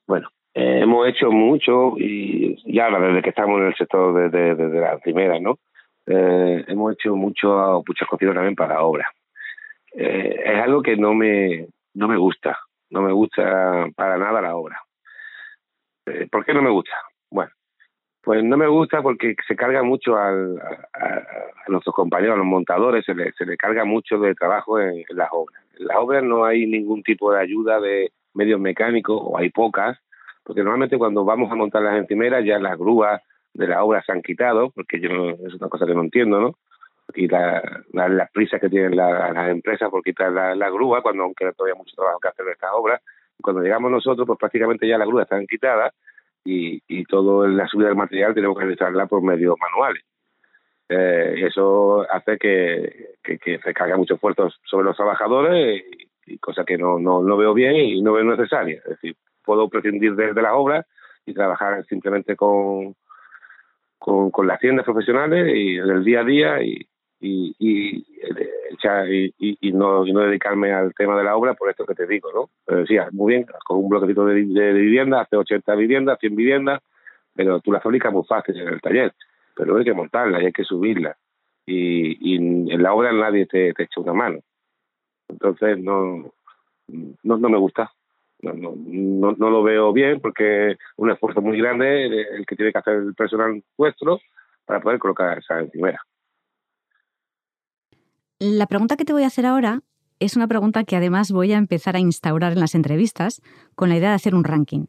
Bueno, 0.07 0.29
eh, 0.55 0.81
hemos 0.83 1.09
hecho 1.09 1.31
mucho 1.31 1.95
y 1.99 2.57
ya 2.73 2.87
ahora 2.87 3.09
desde 3.09 3.23
que 3.23 3.31
estamos 3.31 3.61
en 3.61 3.67
el 3.69 3.77
sector 3.77 4.31
de, 4.31 4.55
de, 4.55 4.81
la 4.81 4.99
primera, 4.99 5.39
¿no? 5.39 5.59
Eh, 6.07 6.65
hemos 6.69 6.95
hecho 6.95 7.15
mucho, 7.15 7.83
muchas 7.87 8.09
cocinas 8.09 8.35
también 8.35 8.57
para 8.57 8.83
obra. 8.83 9.11
Eh, 9.93 10.41
es 10.45 10.63
algo 10.63 10.83
que 10.83 10.97
no 10.97 11.15
me, 11.15 11.67
no 11.95 12.09
me 12.09 12.17
gusta, 12.17 12.59
no 12.91 13.03
me 13.03 13.13
gusta 13.13 13.89
para 13.95 14.17
nada 14.17 14.41
la 14.41 14.57
obra. 14.57 14.81
Eh, 16.07 16.27
¿Por 16.31 16.45
qué 16.45 16.55
no 16.55 16.63
me 16.63 16.71
gusta? 16.71 16.95
Bueno, 17.31 17.51
pues 18.23 18.43
no 18.43 18.57
me 18.57 18.67
gusta 18.67 19.03
porque 19.03 19.37
se 19.47 19.57
carga 19.57 19.83
mucho 19.83 20.17
al, 20.17 20.59
a, 20.59 21.23
nuestros 21.69 21.95
compañeros, 21.95 22.35
a 22.35 22.39
los 22.39 22.47
montadores, 22.47 23.05
se 23.05 23.15
le, 23.15 23.33
se 23.33 23.45
le 23.45 23.57
carga 23.57 23.85
mucho 23.85 24.19
de 24.19 24.35
trabajo 24.35 24.81
en 24.81 25.05
las 25.11 25.29
obras. 25.33 25.63
En 25.79 25.87
las 25.87 25.97
obras 25.99 26.23
no 26.25 26.45
hay 26.45 26.67
ningún 26.67 27.03
tipo 27.03 27.33
de 27.33 27.41
ayuda 27.41 27.81
de 27.81 28.11
medios 28.35 28.61
mecánicos, 28.61 29.21
o 29.23 29.37
hay 29.37 29.51
pocas, 29.51 29.99
porque 30.49 30.63
normalmente 30.63 30.97
cuando 30.97 31.27
vamos 31.27 31.53
a 31.53 31.55
montar 31.57 31.83
las 31.83 31.99
encimeras 31.99 32.43
ya 32.43 32.59
las 32.59 32.79
grúas 32.79 33.21
de 33.53 33.67
la 33.67 33.85
obra 33.85 34.03
se 34.03 34.13
han 34.13 34.23
quitado, 34.23 34.71
porque 34.71 34.99
yo 34.99 35.11
es 35.47 35.53
una 35.53 35.69
cosa 35.69 35.85
que 35.85 35.95
no 35.95 36.01
entiendo, 36.01 36.41
¿no? 36.41 36.55
Y 37.15 37.29
la, 37.29 37.85
la, 37.93 38.09
las 38.09 38.31
prisas 38.31 38.59
que 38.59 38.71
tienen 38.71 38.97
la, 38.97 39.31
las 39.31 39.51
empresas 39.51 39.91
por 39.91 40.03
quitar 40.03 40.33
la, 40.33 40.71
grúa, 40.71 41.03
cuando 41.03 41.25
aunque 41.25 41.53
todavía 41.53 41.75
mucho 41.75 41.95
trabajo 41.95 42.19
que 42.19 42.29
hacer 42.29 42.47
de 42.47 42.53
estas 42.53 42.71
obras, 42.73 43.03
cuando 43.43 43.61
llegamos 43.61 43.91
nosotros, 43.91 44.27
pues 44.27 44.39
prácticamente 44.39 44.89
ya 44.89 44.97
las 44.97 45.07
grúas 45.07 45.25
están 45.25 45.47
quitadas 45.47 45.93
y, 46.43 46.83
y 46.89 47.05
todo 47.05 47.47
la 47.47 47.69
subida 47.69 47.89
del 47.89 47.97
material 47.97 48.33
tenemos 48.33 48.57
que 48.57 48.65
realizarla 48.65 49.05
por 49.05 49.23
medios 49.23 49.55
manuales. 49.61 50.03
Eh, 50.89 51.45
eso 51.47 52.11
hace 52.11 52.39
que, 52.39 53.17
que, 53.23 53.39
que 53.39 53.59
se 53.59 53.75
cargue 53.75 53.97
mucho 53.97 54.15
esfuerzo 54.15 54.49
sobre 54.65 54.87
los 54.87 54.97
trabajadores 54.97 55.83
y, 56.27 56.33
y 56.33 56.39
cosa 56.39 56.65
que 56.65 56.79
no, 56.79 56.99
no, 56.99 57.23
no 57.23 57.37
veo 57.37 57.53
bien 57.53 57.77
y 57.77 58.01
no 58.01 58.15
veo 58.15 58.25
necesaria. 58.25 58.79
Es 58.79 58.93
decir, 58.93 59.15
puedo 59.49 59.67
prescindir 59.71 60.15
de, 60.15 60.35
de 60.35 60.43
las 60.43 60.53
obras 60.53 60.85
y 61.25 61.33
trabajar 61.33 61.83
simplemente 61.87 62.37
con, 62.37 62.95
con, 63.99 64.47
las 64.47 64.61
tiendas 64.61 64.85
profesionales 64.85 65.51
y 65.57 65.77
el 65.79 66.05
día 66.05 66.21
a 66.21 66.25
día 66.25 66.63
y, 66.63 66.87
y, 67.19 67.57
y, 67.59 68.05
y, 69.39 69.73
no, 69.73 70.05
dedicarme 70.05 70.75
al 70.75 70.93
tema 70.93 71.17
de 71.17 71.25
la 71.25 71.35
obra 71.35 71.55
por 71.55 71.71
esto 71.71 71.87
que 71.87 71.95
te 71.95 72.07
digo, 72.07 72.31
¿no? 72.31 72.51
Pero 72.67 72.81
decía, 72.81 73.09
muy 73.13 73.33
bien, 73.33 73.47
con 73.65 73.79
un 73.79 73.89
bloquecito 73.89 74.27
de, 74.27 74.45
de, 74.45 74.73
de 74.75 74.81
vivienda, 74.81 75.23
hace 75.23 75.37
80 75.37 75.75
viviendas, 75.77 76.19
100 76.21 76.37
viviendas, 76.37 76.83
pero 77.35 77.61
tú 77.61 77.73
la 77.73 77.81
fabricas 77.81 78.13
muy 78.13 78.25
fácil 78.25 78.55
en 78.61 78.69
el 78.69 78.83
taller, 78.83 79.15
pero 79.57 79.79
hay 79.79 79.85
que 79.85 79.95
montarla 79.95 80.43
y 80.43 80.47
hay 80.47 80.53
que 80.53 80.65
subirla. 80.65 81.17
Y 81.65 82.37
en 82.37 82.83
la 82.83 82.93
obra 82.93 83.13
nadie 83.13 83.47
te, 83.47 83.73
te 83.73 83.85
echa 83.85 84.01
una 84.01 84.13
mano. 84.13 84.41
Entonces 85.29 85.79
no, 85.79 86.33
no, 86.89 87.37
no 87.37 87.49
me 87.49 87.59
gusta. 87.59 87.91
No, 88.40 88.53
no, 88.53 89.33
no, 89.33 89.51
lo 89.51 89.62
veo 89.62 89.92
bien 89.92 90.20
porque 90.20 90.72
es 90.72 90.79
un 90.96 91.11
esfuerzo 91.11 91.40
muy 91.40 91.59
grande 91.59 92.07
el 92.07 92.46
que 92.46 92.57
tiene 92.57 92.72
que 92.72 92.79
hacer 92.79 92.94
el 92.94 93.14
personal 93.14 93.62
vuestro 93.77 94.20
para 94.64 94.81
poder 94.81 94.98
colocar 94.98 95.38
esa 95.38 95.61
encimera. 95.61 96.01
La 98.38 98.66
pregunta 98.66 98.96
que 98.96 99.05
te 99.05 99.12
voy 99.12 99.24
a 99.24 99.29
hacer 99.29 99.46
ahora 99.46 99.81
es 100.20 100.37
una 100.37 100.46
pregunta 100.46 100.85
que 100.85 100.96
además 100.96 101.33
voy 101.33 101.53
a 101.53 101.59
empezar 101.59 101.96
a 101.96 102.01
instaurar 102.01 102.53
en 102.53 102.61
las 102.61 102.74
entrevistas 102.74 103.42
con 103.74 103.88
la 103.88 103.96
idea 103.96 104.11
de 104.11 104.14
hacer 104.14 104.35
un 104.35 104.44
ranking. 104.44 104.87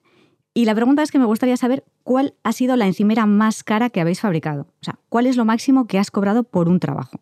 Y 0.54 0.66
la 0.66 0.76
pregunta 0.76 1.04
es 1.04 1.12
que 1.12 1.20
me 1.20 1.26
gustaría 1.26 1.58
saber 1.58 1.84
cuál 2.04 2.34
ha 2.44 2.52
sido 2.52 2.76
la 2.76 2.86
encimera 2.86 3.26
más 3.26 3.64
cara 3.64 3.90
que 3.90 4.02
habéis 4.02 4.22
fabricado. 4.22 4.68
O 4.82 4.84
sea, 4.84 5.00
¿cuál 5.10 5.28
es 5.28 5.38
lo 5.38 5.46
máximo 5.46 5.88
que 5.88 6.00
has 6.00 6.12
cobrado 6.12 6.44
por 6.44 6.68
un 6.68 6.80
trabajo? 6.80 7.20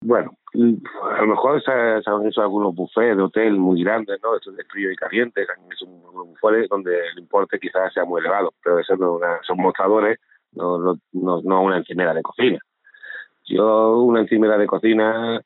Bueno, 0.00 0.37
a 0.54 1.20
lo 1.20 1.26
mejor 1.26 1.62
se, 1.62 1.70
han 1.70 2.26
hecho 2.26 2.40
algunos 2.40 2.74
buffets 2.74 3.16
de 3.16 3.22
hotel 3.22 3.58
muy 3.58 3.82
grandes, 3.82 4.18
¿no? 4.22 4.36
Estos 4.36 4.56
de 4.56 4.64
frío 4.64 4.90
y 4.90 4.96
caliente, 4.96 5.46
son 5.78 6.00
buffets 6.02 6.68
donde 6.68 7.08
el 7.08 7.18
importe 7.18 7.58
quizás 7.58 7.92
sea 7.92 8.04
muy 8.04 8.20
elevado, 8.20 8.52
pero 8.62 8.78
eso 8.78 8.96
son 9.42 9.58
mostradores, 9.58 10.18
no, 10.52 10.78
no, 10.78 10.98
no, 11.12 11.62
una 11.62 11.78
encimera 11.78 12.14
de 12.14 12.22
cocina. 12.22 12.58
Yo 13.44 13.98
una 13.98 14.20
encimera 14.20 14.58
de 14.58 14.66
cocina 14.66 15.40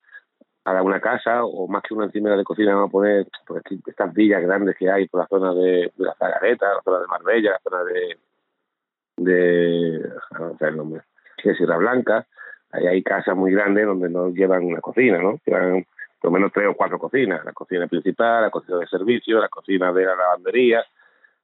para 0.62 0.82
una 0.82 1.00
casa 1.00 1.44
o 1.44 1.66
más 1.66 1.82
que 1.82 1.94
una 1.94 2.06
encimera 2.06 2.36
de 2.36 2.44
cocina 2.44 2.74
vamos 2.74 2.88
a 2.88 2.92
poner 2.92 3.26
pues, 3.46 3.62
estas 3.86 4.14
villas 4.14 4.42
grandes 4.42 4.76
que 4.76 4.90
hay 4.90 5.08
por 5.08 5.20
la 5.20 5.26
zona 5.26 5.52
de, 5.54 5.92
la 5.96 6.14
Zagareta, 6.14 6.74
la 6.74 6.82
zona 6.82 7.00
de 7.00 7.06
Marbella, 7.06 7.50
la 7.50 7.60
zona 7.60 7.84
de 7.84 8.18
de 9.16 10.10
no 10.38 10.56
sé 10.58 10.66
el 10.66 10.76
nombre, 10.76 11.02
de 11.44 11.54
Sierra 11.54 11.76
Blanca, 11.76 12.26
ahí 12.72 12.87
hay 12.87 13.02
casas 13.02 13.37
muy 13.37 13.52
grandes 13.52 13.87
donde 13.87 14.08
no 14.08 14.30
llevan 14.30 14.64
una 14.64 14.80
cocina, 14.80 15.18
¿no? 15.18 15.38
Llevan 15.46 15.87
por 16.20 16.30
lo 16.30 16.38
menos 16.38 16.52
tres 16.52 16.68
o 16.68 16.74
cuatro 16.74 16.98
cocinas, 16.98 17.44
la 17.44 17.52
cocina 17.52 17.87
principal, 17.87 18.42
la 18.42 18.50
cocina 18.50 18.78
de 18.78 18.87
servicio, 18.87 19.40
la 19.40 19.48
cocina 19.48 19.92
de 19.92 20.04
la 20.04 20.16
lavandería, 20.16 20.85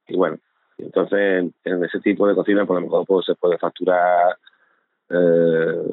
y 0.07 0.15
bueno, 0.15 0.37
entonces 0.77 1.51
en, 1.63 1.83
ese 1.83 1.99
tipo 1.99 2.27
de 2.27 2.35
cocina 2.35 2.65
por 2.65 2.77
lo 2.77 2.81
mejor 2.81 3.05
pues, 3.05 3.25
se 3.25 3.35
puede 3.35 3.57
facturar 3.57 4.37
eh, 5.09 5.83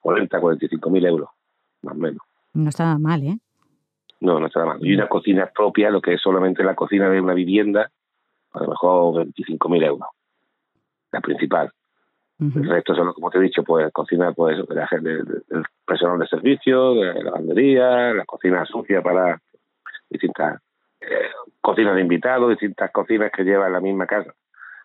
40, 0.00 0.40
45 0.40 0.90
mil 0.90 1.04
euros 1.06 1.28
más 1.82 1.94
o 1.94 1.98
menos. 1.98 2.22
No 2.54 2.68
está 2.68 2.98
mal, 2.98 3.22
¿eh? 3.24 3.38
No, 4.20 4.38
no 4.38 4.46
está 4.46 4.64
mal. 4.64 4.78
Y 4.80 4.94
una 4.94 5.08
cocina 5.08 5.50
propia, 5.52 5.90
lo 5.90 6.00
que 6.00 6.14
es 6.14 6.20
solamente 6.20 6.62
la 6.62 6.76
cocina 6.76 7.10
de 7.10 7.20
una 7.20 7.34
vivienda, 7.34 7.90
a 8.52 8.62
lo 8.62 8.68
mejor 8.68 9.26
25.000 9.26 9.84
euros. 9.84 10.08
La 11.10 11.20
principal. 11.20 11.72
El 12.42 12.68
resto 12.68 12.94
son, 12.94 13.12
como 13.12 13.30
te 13.30 13.38
he 13.38 13.42
dicho, 13.42 13.62
pues 13.62 13.92
cocina 13.92 14.32
pues, 14.32 14.56
del, 14.56 15.26
personal 15.86 16.18
de 16.18 16.26
servicio, 16.26 16.94
de 16.94 17.14
la 17.14 17.22
lavandería, 17.22 18.12
la 18.14 18.24
cocina 18.24 18.64
sucia 18.64 19.00
para 19.00 19.38
distintas 20.10 20.60
eh, 21.00 21.30
cocinas 21.60 21.94
de 21.94 22.00
invitados, 22.00 22.50
distintas 22.50 22.90
cocinas 22.90 23.30
que 23.30 23.44
lleva 23.44 23.68
la 23.68 23.80
misma 23.80 24.06
casa. 24.06 24.34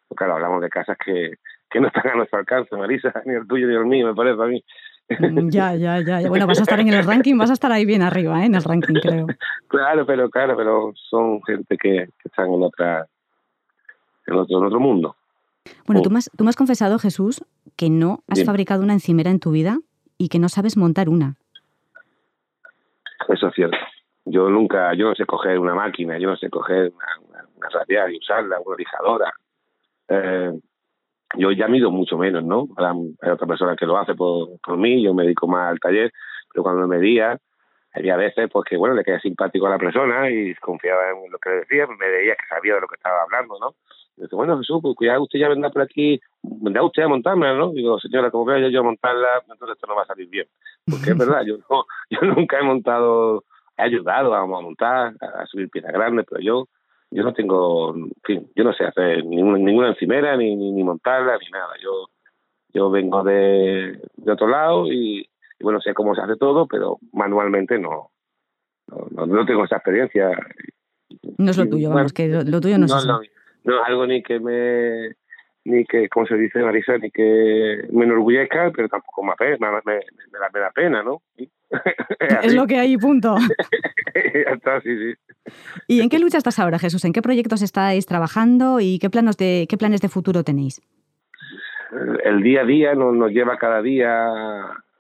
Pues 0.07 0.17
claro, 0.17 0.35
hablamos 0.35 0.61
de 0.61 0.69
casas 0.69 0.97
que, 1.03 1.33
que 1.69 1.79
no 1.79 1.87
están 1.87 2.07
a 2.09 2.15
nuestro 2.15 2.39
alcance, 2.39 2.75
Marisa, 2.75 3.11
ni 3.25 3.33
el 3.33 3.47
tuyo 3.47 3.67
ni 3.67 3.75
el 3.75 3.85
mío, 3.85 4.07
me 4.07 4.15
parece 4.15 4.41
a 4.41 4.45
mí. 4.45 4.63
Mm, 5.09 5.49
ya, 5.49 5.75
ya, 5.75 6.01
ya. 6.01 6.27
Bueno, 6.27 6.47
vas 6.47 6.59
a 6.59 6.63
estar 6.63 6.79
en 6.79 6.89
el 6.89 7.05
ranking, 7.05 7.37
vas 7.37 7.49
a 7.49 7.53
estar 7.53 7.71
ahí 7.71 7.85
bien 7.85 8.01
arriba, 8.01 8.41
¿eh? 8.41 8.45
en 8.45 8.55
el 8.55 8.63
ranking, 8.63 8.95
creo. 8.95 9.27
Claro, 9.67 10.05
pero 10.05 10.29
claro, 10.29 10.55
pero 10.55 10.93
son 10.95 11.41
gente 11.43 11.77
que, 11.77 12.09
están 12.23 12.53
en 12.53 12.63
otra, 12.63 13.05
en 14.25 14.35
otro, 14.35 14.59
en 14.59 14.65
otro 14.65 14.79
mundo. 14.79 15.15
Bueno, 15.85 16.01
tú 16.01 16.09
me, 16.09 16.19
has, 16.19 16.29
tú 16.35 16.43
me 16.43 16.49
has 16.49 16.55
confesado, 16.55 16.99
Jesús, 16.99 17.43
que 17.75 17.89
no 17.89 18.23
has 18.27 18.43
fabricado 18.43 18.83
una 18.83 18.93
encimera 18.93 19.31
en 19.31 19.39
tu 19.39 19.51
vida 19.51 19.79
y 20.17 20.29
que 20.29 20.39
no 20.39 20.49
sabes 20.49 20.77
montar 20.77 21.09
una. 21.09 21.35
Eso 23.29 23.47
es 23.47 23.53
cierto. 23.53 23.77
Yo 24.25 24.49
nunca, 24.49 24.93
yo 24.93 25.09
no 25.09 25.15
sé 25.15 25.25
coger 25.25 25.59
una 25.59 25.73
máquina, 25.73 26.17
yo 26.17 26.29
no 26.29 26.37
sé 26.37 26.49
coger 26.49 26.91
una, 26.93 27.47
una, 27.55 27.69
radial 27.69 28.13
y 28.13 28.17
usarla, 28.17 28.59
una 28.65 28.75
lijadora. 28.75 29.33
Eh, 30.09 30.51
yo 31.35 31.51
ya 31.51 31.67
mido 31.67 31.91
mucho 31.91 32.17
menos, 32.17 32.43
¿no? 32.43 32.67
Hay 33.21 33.29
otra 33.29 33.47
persona 33.47 33.75
que 33.75 33.85
lo 33.85 33.97
hace 33.97 34.15
por, 34.15 34.59
por 34.59 34.77
mí, 34.77 35.03
yo 35.03 35.13
me 35.13 35.23
dedico 35.23 35.47
más 35.47 35.71
al 35.71 35.79
taller, 35.79 36.11
pero 36.51 36.63
cuando 36.63 36.87
me 36.87 36.97
medía, 36.97 37.37
había 37.93 38.15
veces 38.15 38.49
pues 38.51 38.65
que, 38.69 38.77
bueno, 38.77 38.95
le 38.95 39.03
quedé 39.03 39.19
simpático 39.19 39.67
a 39.67 39.71
la 39.71 39.77
persona 39.77 40.29
y 40.29 40.53
confiaba 40.55 41.09
en 41.09 41.31
lo 41.31 41.37
que 41.39 41.49
le 41.49 41.55
decía, 41.57 41.85
pues 41.85 41.97
me 41.97 42.09
veía 42.09 42.35
que 42.35 42.47
sabía 42.47 42.75
de 42.75 42.81
lo 42.81 42.87
que 42.87 42.95
estaba 42.95 43.21
hablando, 43.23 43.57
¿no? 43.59 43.75
Y 44.17 44.23
dice, 44.23 44.35
bueno, 44.35 44.57
Jesús, 44.57 44.79
pues 44.81 44.95
cuidado, 44.95 45.23
usted 45.23 45.39
ya 45.39 45.49
vendrá 45.49 45.69
por 45.69 45.83
aquí, 45.83 46.19
vendrá 46.41 46.83
usted 46.83 47.03
a 47.03 47.07
montarme, 47.07 47.55
¿no? 47.55 47.71
Digo, 47.71 47.99
señora, 47.99 48.31
como 48.31 48.45
vea 48.45 48.69
yo 48.69 48.79
a 48.79 48.83
montarla, 48.83 49.43
entonces 49.49 49.75
esto 49.75 49.87
no 49.87 49.95
va 49.95 50.03
a 50.03 50.07
salir 50.07 50.27
bien. 50.29 50.47
Porque 50.89 51.11
es 51.11 51.17
verdad, 51.17 51.43
yo, 51.45 51.57
no, 51.69 51.85
yo 52.09 52.21
nunca 52.21 52.59
he 52.59 52.63
montado, 52.63 53.43
he 53.77 53.83
ayudado 53.83 54.33
a, 54.33 54.41
a 54.41 54.45
montar, 54.45 55.13
a 55.21 55.45
subir 55.45 55.69
piezas 55.69 55.93
grandes, 55.93 56.25
pero 56.29 56.41
yo 56.41 56.67
yo 57.09 57.23
no 57.23 57.33
tengo, 57.33 57.95
en 57.95 58.11
fin, 58.23 58.51
yo 58.55 58.63
no 58.63 58.73
sé 58.73 58.83
hacer 58.83 59.25
ninguna, 59.25 59.57
ninguna 59.57 59.89
encimera, 59.89 60.35
ni, 60.35 60.55
ni, 60.55 60.83
montarla, 60.83 61.37
ni 61.37 61.49
nada. 61.49 61.73
Yo 61.81 62.09
yo 62.73 62.91
vengo 62.91 63.23
de, 63.23 63.99
de 64.17 64.31
otro 64.31 64.47
lado 64.47 64.91
y, 64.91 65.27
bueno, 65.61 65.79
sé 65.81 65.93
cómo 65.93 66.13
se 66.13 66.21
hace 66.21 66.35
todo, 66.35 66.67
pero 66.67 66.99
manualmente 67.13 67.79
no, 67.79 68.11
no, 68.87 69.25
no, 69.25 69.45
tengo 69.45 69.65
esa 69.65 69.77
experiencia. 69.77 70.31
No 71.37 71.51
es 71.51 71.57
lo 71.57 71.67
tuyo, 71.69 71.89
vamos, 71.89 72.13
que 72.13 72.27
lo, 72.27 72.61
tuyo 72.61 72.77
no, 72.77 72.85
es 72.85 73.05
no, 73.05 73.21
no, 73.67 73.81
es 73.81 73.87
algo 73.87 74.07
ni 74.07 74.23
que 74.23 74.39
me 74.39 75.15
ni 75.65 75.83
que, 75.83 76.07
como 76.07 76.25
se 76.25 76.35
dice 76.35 76.59
Marisa, 76.59 76.97
ni 76.97 77.11
que 77.11 77.85
me 77.91 78.05
enorgullezca, 78.05 78.71
pero 78.73 78.87
tampoco 78.87 79.21
me, 79.21 79.33
me, 79.39 79.69
me, 79.85 79.99
me 80.53 80.59
da 80.61 80.71
pena, 80.73 81.03
¿no? 81.03 81.21
es 82.41 82.55
lo 82.55 82.65
que 82.65 82.79
hay, 82.79 82.95
punto. 82.95 83.35
ya 84.15 84.53
está, 84.53 84.79
sí, 84.79 84.97
sí. 84.97 85.51
¿Y 85.85 85.99
en 85.99 86.07
qué 86.07 86.19
lucha 86.19 86.37
estás 86.37 86.59
ahora, 86.59 86.79
Jesús? 86.79 87.03
¿En 87.03 87.11
qué 87.11 87.21
proyectos 87.21 87.61
estáis 87.61 88.05
trabajando 88.05 88.79
y 88.79 88.97
qué 88.99 89.09
planes 89.09 89.35
de, 89.35 89.67
qué 89.69 89.75
planes 89.75 89.99
de 89.99 90.07
futuro 90.07 90.43
tenéis? 90.43 90.81
El 92.23 92.41
día 92.41 92.61
a 92.61 92.65
día 92.65 92.95
nos, 92.95 93.13
nos 93.13 93.31
lleva 93.31 93.57
cada 93.57 93.81
día, 93.81 94.09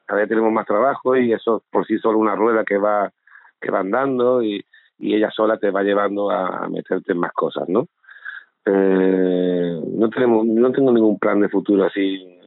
cada 0.05 0.19
día 0.19 0.27
tenemos 0.27 0.51
más 0.51 0.65
trabajo 0.65 1.15
y 1.15 1.31
eso 1.31 1.63
por 1.71 1.87
sí 1.87 1.97
solo 1.99 2.17
una 2.17 2.35
rueda 2.35 2.65
que 2.65 2.77
va, 2.77 3.13
que 3.61 3.71
va 3.71 3.79
andando 3.79 4.43
y, 4.43 4.65
y 4.99 5.15
ella 5.15 5.31
sola 5.31 5.57
te 5.57 5.71
va 5.71 5.83
llevando 5.83 6.29
a 6.29 6.67
meterte 6.67 7.13
en 7.13 7.19
más 7.19 7.31
cosas, 7.31 7.69
¿no? 7.69 7.87
Eh, 8.69 9.79
no 9.93 10.09
tenemos, 10.09 10.45
no 10.45 10.71
tengo 10.71 10.91
ningún 10.91 11.17
plan 11.17 11.39
de 11.39 11.49
futuro 11.49 11.85
así. 11.85 12.37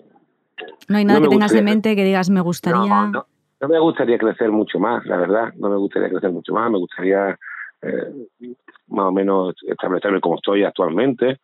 No 0.88 0.98
hay 0.98 1.04
nada 1.04 1.20
que 1.20 1.28
tengas 1.28 1.54
en 1.54 1.64
mente 1.64 1.96
que 1.96 2.04
digas 2.04 2.28
me 2.28 2.40
gustaría. 2.40 3.06
No, 3.06 3.68
me 3.68 3.78
gustaría 3.78 4.18
crecer 4.18 4.50
mucho 4.50 4.78
más, 4.78 5.04
la 5.06 5.16
verdad. 5.16 5.52
No 5.56 5.70
me 5.70 5.76
gustaría 5.76 6.08
crecer 6.10 6.30
mucho 6.30 6.52
más. 6.52 6.70
Me 6.70 6.78
gustaría 6.78 7.38
eh, 7.82 8.26
más 8.88 9.06
o 9.06 9.12
menos 9.12 9.54
establecerme 9.66 10.20
como 10.20 10.36
estoy 10.36 10.64
actualmente. 10.64 11.38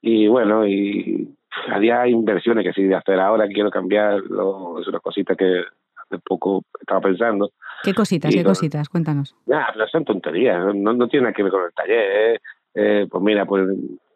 Y 0.00 0.26
bueno, 0.28 0.66
y 0.66 1.28
había 1.72 2.06
inversiones 2.08 2.64
que 2.64 2.72
sí 2.72 2.84
de 2.84 2.94
hacer 2.94 3.20
ahora. 3.20 3.46
Quiero 3.48 3.70
cambiar. 3.70 4.20
Lo, 4.22 4.80
es 4.80 4.88
una 4.88 5.00
cosita 5.00 5.36
que 5.36 5.62
hace 5.96 6.18
poco 6.24 6.64
estaba 6.80 7.00
pensando. 7.00 7.50
¿Qué 7.82 7.94
cositas? 7.94 8.34
¿Qué 8.34 8.42
cositas? 8.42 8.88
Cuéntanos. 8.88 9.36
Ya, 9.46 9.68
no 9.76 9.86
son 9.88 10.04
tonterías. 10.04 10.74
No, 10.74 10.94
no 10.94 11.08
tiene 11.08 11.24
nada 11.24 11.34
que 11.34 11.42
ver 11.42 11.52
con 11.52 11.64
el 11.64 11.72
taller. 11.72 12.34
¿eh? 12.34 12.40
Eh, 12.78 13.06
pues 13.10 13.24
mira, 13.24 13.46
pues 13.46 13.66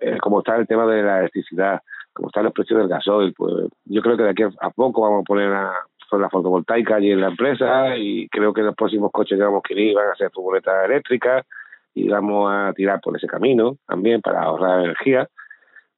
eh, 0.00 0.18
como 0.20 0.40
está 0.40 0.56
el 0.56 0.66
tema 0.66 0.86
de 0.86 1.02
la 1.02 1.20
electricidad, 1.20 1.80
como 2.12 2.28
están 2.28 2.44
los 2.44 2.52
precios 2.52 2.78
del 2.78 2.88
gasoil, 2.88 3.32
pues 3.32 3.54
yo 3.86 4.02
creo 4.02 4.18
que 4.18 4.22
de 4.24 4.30
aquí 4.30 4.42
a 4.42 4.70
poco 4.70 5.00
vamos 5.00 5.22
a 5.22 5.24
poner 5.24 5.50
a, 5.50 5.72
la 6.12 6.28
fotovoltaica 6.28 6.96
allí 6.96 7.12
en 7.12 7.20
la 7.20 7.28
empresa 7.28 7.96
y 7.96 8.28
creo 8.28 8.52
que 8.52 8.62
los 8.62 8.74
próximos 8.74 9.12
coches 9.12 9.38
que 9.38 9.44
vamos 9.44 9.62
a 9.64 9.72
ir 9.72 9.94
van 9.94 10.08
a 10.08 10.16
ser 10.16 10.30
furgonetas 10.32 10.84
eléctricas 10.84 11.46
y 11.94 12.08
vamos 12.08 12.50
a 12.52 12.72
tirar 12.74 13.00
por 13.00 13.16
ese 13.16 13.28
camino 13.28 13.76
también 13.86 14.20
para 14.20 14.42
ahorrar 14.42 14.80
energía 14.80 15.28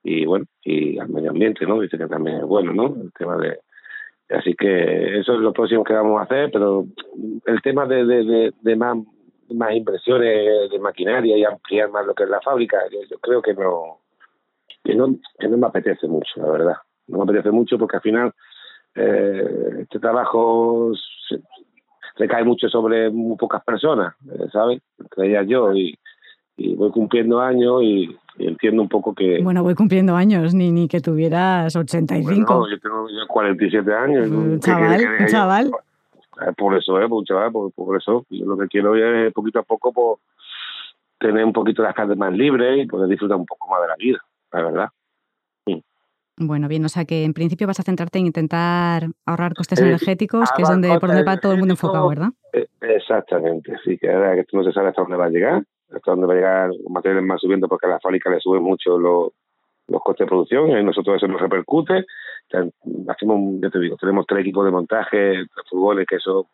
y 0.05 0.27
bueno, 0.27 0.45
y 0.63 0.99
al 0.99 1.09
medio 1.09 1.31
ambiente, 1.31 1.65
¿no? 1.65 1.81
Dice 1.81 1.97
que 1.97 2.07
también 2.07 2.37
es 2.37 2.45
bueno, 2.45 2.75
¿no? 2.75 2.95
El 3.03 3.13
tema 3.13 3.39
de... 3.39 3.59
Así 4.29 4.55
que 4.55 5.19
eso 5.19 5.35
es 5.35 5.41
lo 5.41 5.53
próximo 5.53 5.83
que 5.83 5.95
vamos 5.95 6.21
a 6.21 6.25
hacer, 6.25 6.51
pero 6.53 6.85
el 7.47 7.63
tema 7.63 7.87
de, 7.87 8.05
de, 8.05 8.53
de 8.61 8.77
más 8.77 8.99
más 9.55 9.75
inversiones 9.75 10.71
de 10.71 10.79
maquinaria 10.79 11.37
y 11.37 11.45
ampliar 11.45 11.91
más 11.91 12.07
lo 12.07 12.15
que 12.15 12.25
es 12.25 12.31
la 12.31 12.41
fábrica, 12.41 12.79
yo, 12.91 13.19
creo 13.19 13.43
que 13.43 13.55
no, 13.55 14.01
que 14.85 14.95
no, 14.95 15.17
que 15.39 15.49
no 15.49 15.57
me 15.57 15.67
apetece 15.67 16.07
mucho, 16.07 16.29
la 16.37 16.51
verdad. 16.51 16.77
No 17.09 17.19
me 17.19 17.25
apetece 17.25 17.51
mucho 17.51 17.79
porque 17.79 17.97
al 17.97 18.03
final 18.03 18.33
eh, 18.95 19.79
este 19.83 19.99
trabajo 19.99 20.93
se, 21.29 21.41
recae 22.17 22.45
mucho 22.45 22.69
sobre 22.69 23.11
muy 23.11 23.37
pocas 23.37 23.63
personas, 23.65 24.15
eh, 24.31 24.47
¿sabes? 24.53 24.81
Entre 24.99 25.47
yo 25.47 25.73
y, 25.75 25.99
voy 26.77 26.91
cumpliendo 26.91 27.41
años 27.41 27.83
y, 27.83 28.17
entiendo 28.39 28.83
un 28.83 28.89
poco 28.89 29.15
que... 29.15 29.43
Bueno, 29.43 29.63
voy 29.63 29.75
cumpliendo 29.75 30.15
años, 30.15 30.55
ni, 30.55 30.71
ni 30.71 30.89
que 30.89 31.01
tuvieras 31.01 31.75
85. 31.75 32.59
Bueno, 32.59 32.75
yo 32.75 32.81
tengo 32.81 33.07
47 33.29 33.93
años. 33.93 34.29
Un 34.29 34.61
chaval, 34.61 35.01
un 35.21 35.27
chaval. 35.27 35.73
Por 36.57 36.77
eso, 36.77 37.01
¿eh? 37.01 37.09
Por, 37.09 37.73
por, 37.73 37.97
eso. 37.97 38.27
Yo 38.31 38.47
lo 38.47 38.57
que 38.57 38.69
quiero 38.69 38.95
es 38.95 39.33
poquito 39.33 39.59
a 39.59 39.63
poco 39.63 39.93
pues, 39.93 40.19
tener 41.19 41.45
un 41.45 41.53
poquito 41.53 41.83
las 41.83 41.95
tardes 41.95 42.17
más 42.17 42.33
libres 42.33 42.83
y 42.83 42.87
poder 42.87 43.09
disfrutar 43.09 43.37
un 43.37 43.47
poco 43.47 43.69
más 43.69 43.83
de 43.83 43.89
la 43.89 43.97
vida, 43.97 44.19
la 44.53 44.63
verdad. 44.63 44.89
Bueno, 46.39 46.67
bien, 46.67 46.85
o 46.85 46.89
sea 46.89 47.05
que 47.05 47.25
en 47.25 47.35
principio 47.35 47.67
vas 47.67 47.79
a 47.79 47.83
centrarte 47.83 48.19
en 48.19 48.27
intentar 48.27 49.07
ahorrar 49.27 49.55
costes 49.55 49.81
eh, 49.81 49.85
energéticos, 49.85 50.51
que 50.57 50.63
es 50.63 50.69
donde 50.69 50.89
por 50.99 51.09
donde 51.09 51.25
va 51.25 51.37
todo 51.37 51.53
el 51.53 51.59
mundo 51.59 51.75
enfocado, 51.75 52.09
¿verdad? 52.09 52.31
Eh, 52.53 52.67
Exactamente, 52.81 53.77
sí, 53.85 53.99
que 53.99 54.11
ahora 54.11 54.35
que 54.35 54.41
esto 54.41 54.57
no 54.57 54.65
se 54.65 54.73
sabe 54.73 54.89
hasta 54.89 55.03
dónde 55.03 55.17
va 55.17 55.27
a 55.27 55.31
llegar, 55.31 55.63
hasta 55.95 56.11
dónde 56.11 56.27
va 56.27 56.33
a 56.33 56.37
llegar 56.37 56.69
los 56.69 56.91
materiales 56.91 57.25
más 57.25 57.41
subiendo 57.41 57.69
porque 57.69 57.87
a 57.87 57.91
la 57.91 58.01
fábrica 58.01 58.31
le 58.31 58.41
suben 58.41 58.63
mucho 58.63 58.99
los, 58.99 59.33
los 59.89 60.03
costes 60.03 60.25
de 60.25 60.29
producción 60.29 60.71
y 60.71 60.75
a 60.75 60.83
nosotros 60.83 61.17
eso 61.17 61.29
nos 61.29 61.41
repercute. 61.41 62.07
Hacemos, 63.09 63.61
ya 63.63 63.71
te 63.71 63.79
digo, 63.79 63.97
tenemos 63.97 64.27
tres 64.27 64.41
equipos 64.41 64.65
de 64.65 64.71
montaje, 64.71 65.47
furgones, 65.71 66.07
que 66.07 66.17
eso 66.17 66.49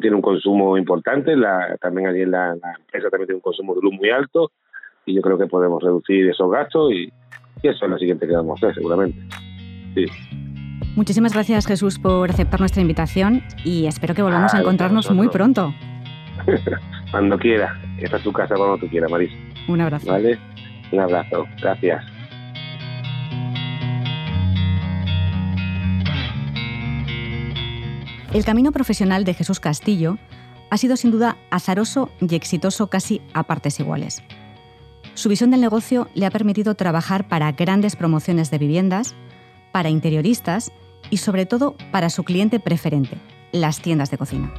tiene 0.00 0.16
un 0.16 0.22
consumo 0.22 0.76
importante, 0.76 1.36
la, 1.36 1.76
también 1.80 2.08
allí 2.08 2.22
en 2.22 2.30
la, 2.30 2.52
empresa 2.52 3.10
también 3.10 3.26
tiene 3.26 3.36
un 3.36 3.40
consumo 3.40 3.74
de 3.74 3.80
luz 3.82 3.94
muy 3.94 4.10
alto 4.10 4.52
y 5.06 5.14
yo 5.14 5.22
creo 5.22 5.38
que 5.38 5.46
podemos 5.46 5.82
reducir 5.82 6.28
esos 6.28 6.50
gastos 6.50 6.92
y, 6.92 7.12
eso 7.60 7.86
es 7.86 7.90
lo 7.90 7.98
siguiente 7.98 8.24
que 8.28 8.34
vamos 8.34 8.62
a 8.62 8.66
hacer 8.66 8.76
seguramente. 8.76 9.18
Sí. 9.94 10.06
Muchísimas 10.94 11.34
gracias 11.34 11.66
Jesús 11.66 11.98
por 11.98 12.30
aceptar 12.30 12.60
nuestra 12.60 12.80
invitación 12.80 13.42
y 13.64 13.86
espero 13.86 14.14
que 14.14 14.22
volvamos 14.22 14.54
a 14.54 14.60
encontrarnos 14.60 15.10
muy 15.10 15.28
pronto. 15.28 15.74
cuando 17.10 17.36
quiera, 17.36 17.76
esta 17.98 18.16
es 18.16 18.22
tu 18.22 18.32
casa 18.32 18.54
cuando 18.54 18.78
tú 18.78 18.86
quieras, 18.86 19.10
Marisa. 19.10 19.34
Un 19.66 19.80
abrazo. 19.80 20.06
Vale, 20.06 20.38
un 20.92 21.00
abrazo, 21.00 21.46
gracias. 21.60 22.04
El 28.32 28.44
camino 28.44 28.72
profesional 28.72 29.24
de 29.24 29.32
Jesús 29.32 29.58
Castillo 29.58 30.18
ha 30.68 30.76
sido 30.76 30.98
sin 30.98 31.10
duda 31.10 31.38
azaroso 31.50 32.10
y 32.20 32.34
exitoso 32.34 32.88
casi 32.88 33.22
a 33.32 33.44
partes 33.44 33.80
iguales. 33.80 34.22
Su 35.14 35.30
visión 35.30 35.50
del 35.50 35.62
negocio 35.62 36.08
le 36.14 36.26
ha 36.26 36.30
permitido 36.30 36.74
trabajar 36.74 37.26
para 37.26 37.50
grandes 37.52 37.96
promociones 37.96 38.50
de 38.50 38.58
viviendas, 38.58 39.14
para 39.72 39.88
interioristas 39.88 40.72
y 41.08 41.16
sobre 41.16 41.46
todo 41.46 41.74
para 41.90 42.10
su 42.10 42.22
cliente 42.22 42.60
preferente, 42.60 43.16
las 43.50 43.80
tiendas 43.80 44.10
de 44.10 44.18
cocina. 44.18 44.52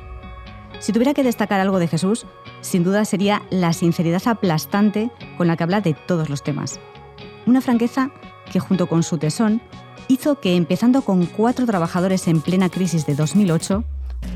Si 0.79 0.91
tuviera 0.91 1.13
que 1.13 1.23
destacar 1.23 1.59
algo 1.59 1.77
de 1.77 1.87
Jesús, 1.87 2.25
sin 2.61 2.83
duda 2.83 3.05
sería 3.05 3.43
la 3.51 3.73
sinceridad 3.73 4.23
aplastante 4.25 5.11
con 5.37 5.45
la 5.45 5.55
que 5.55 5.63
habla 5.63 5.81
de 5.81 5.93
todos 5.93 6.27
los 6.29 6.41
temas. 6.41 6.79
Una 7.45 7.61
franqueza 7.61 8.09
que 8.51 8.59
junto 8.59 8.87
con 8.87 9.03
su 9.03 9.19
tesón 9.19 9.61
hizo 10.09 10.41
que, 10.41 10.57
empezando 10.57 11.03
con 11.03 11.25
cuatro 11.25 11.65
trabajadores 11.65 12.27
en 12.27 12.41
plena 12.41 12.67
crisis 12.69 13.05
de 13.05 13.15
2008, 13.15 13.85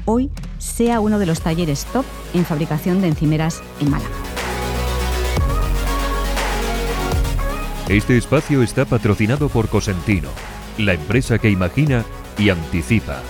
hoy 0.06 0.32
sea 0.60 1.02
uno 1.02 1.20
de 1.20 1.26
los 1.26 1.42
talleres 1.42 1.86
top 1.92 2.06
en 2.34 2.46
fabricación 2.46 3.02
de 3.02 3.10
encimeras 3.10 3.62
en 3.82 3.92
Málaga. 3.92 4.16
Este 7.90 8.16
espacio 8.16 8.64
está 8.64 8.86
patrocinado 8.86 9.50
por 9.50 9.68
Cosentino, 9.68 10.30
la 10.78 10.94
empresa 10.94 11.38
que 11.38 11.50
imagina 11.50 12.06
y 12.38 12.50
anticipa. 12.50 13.22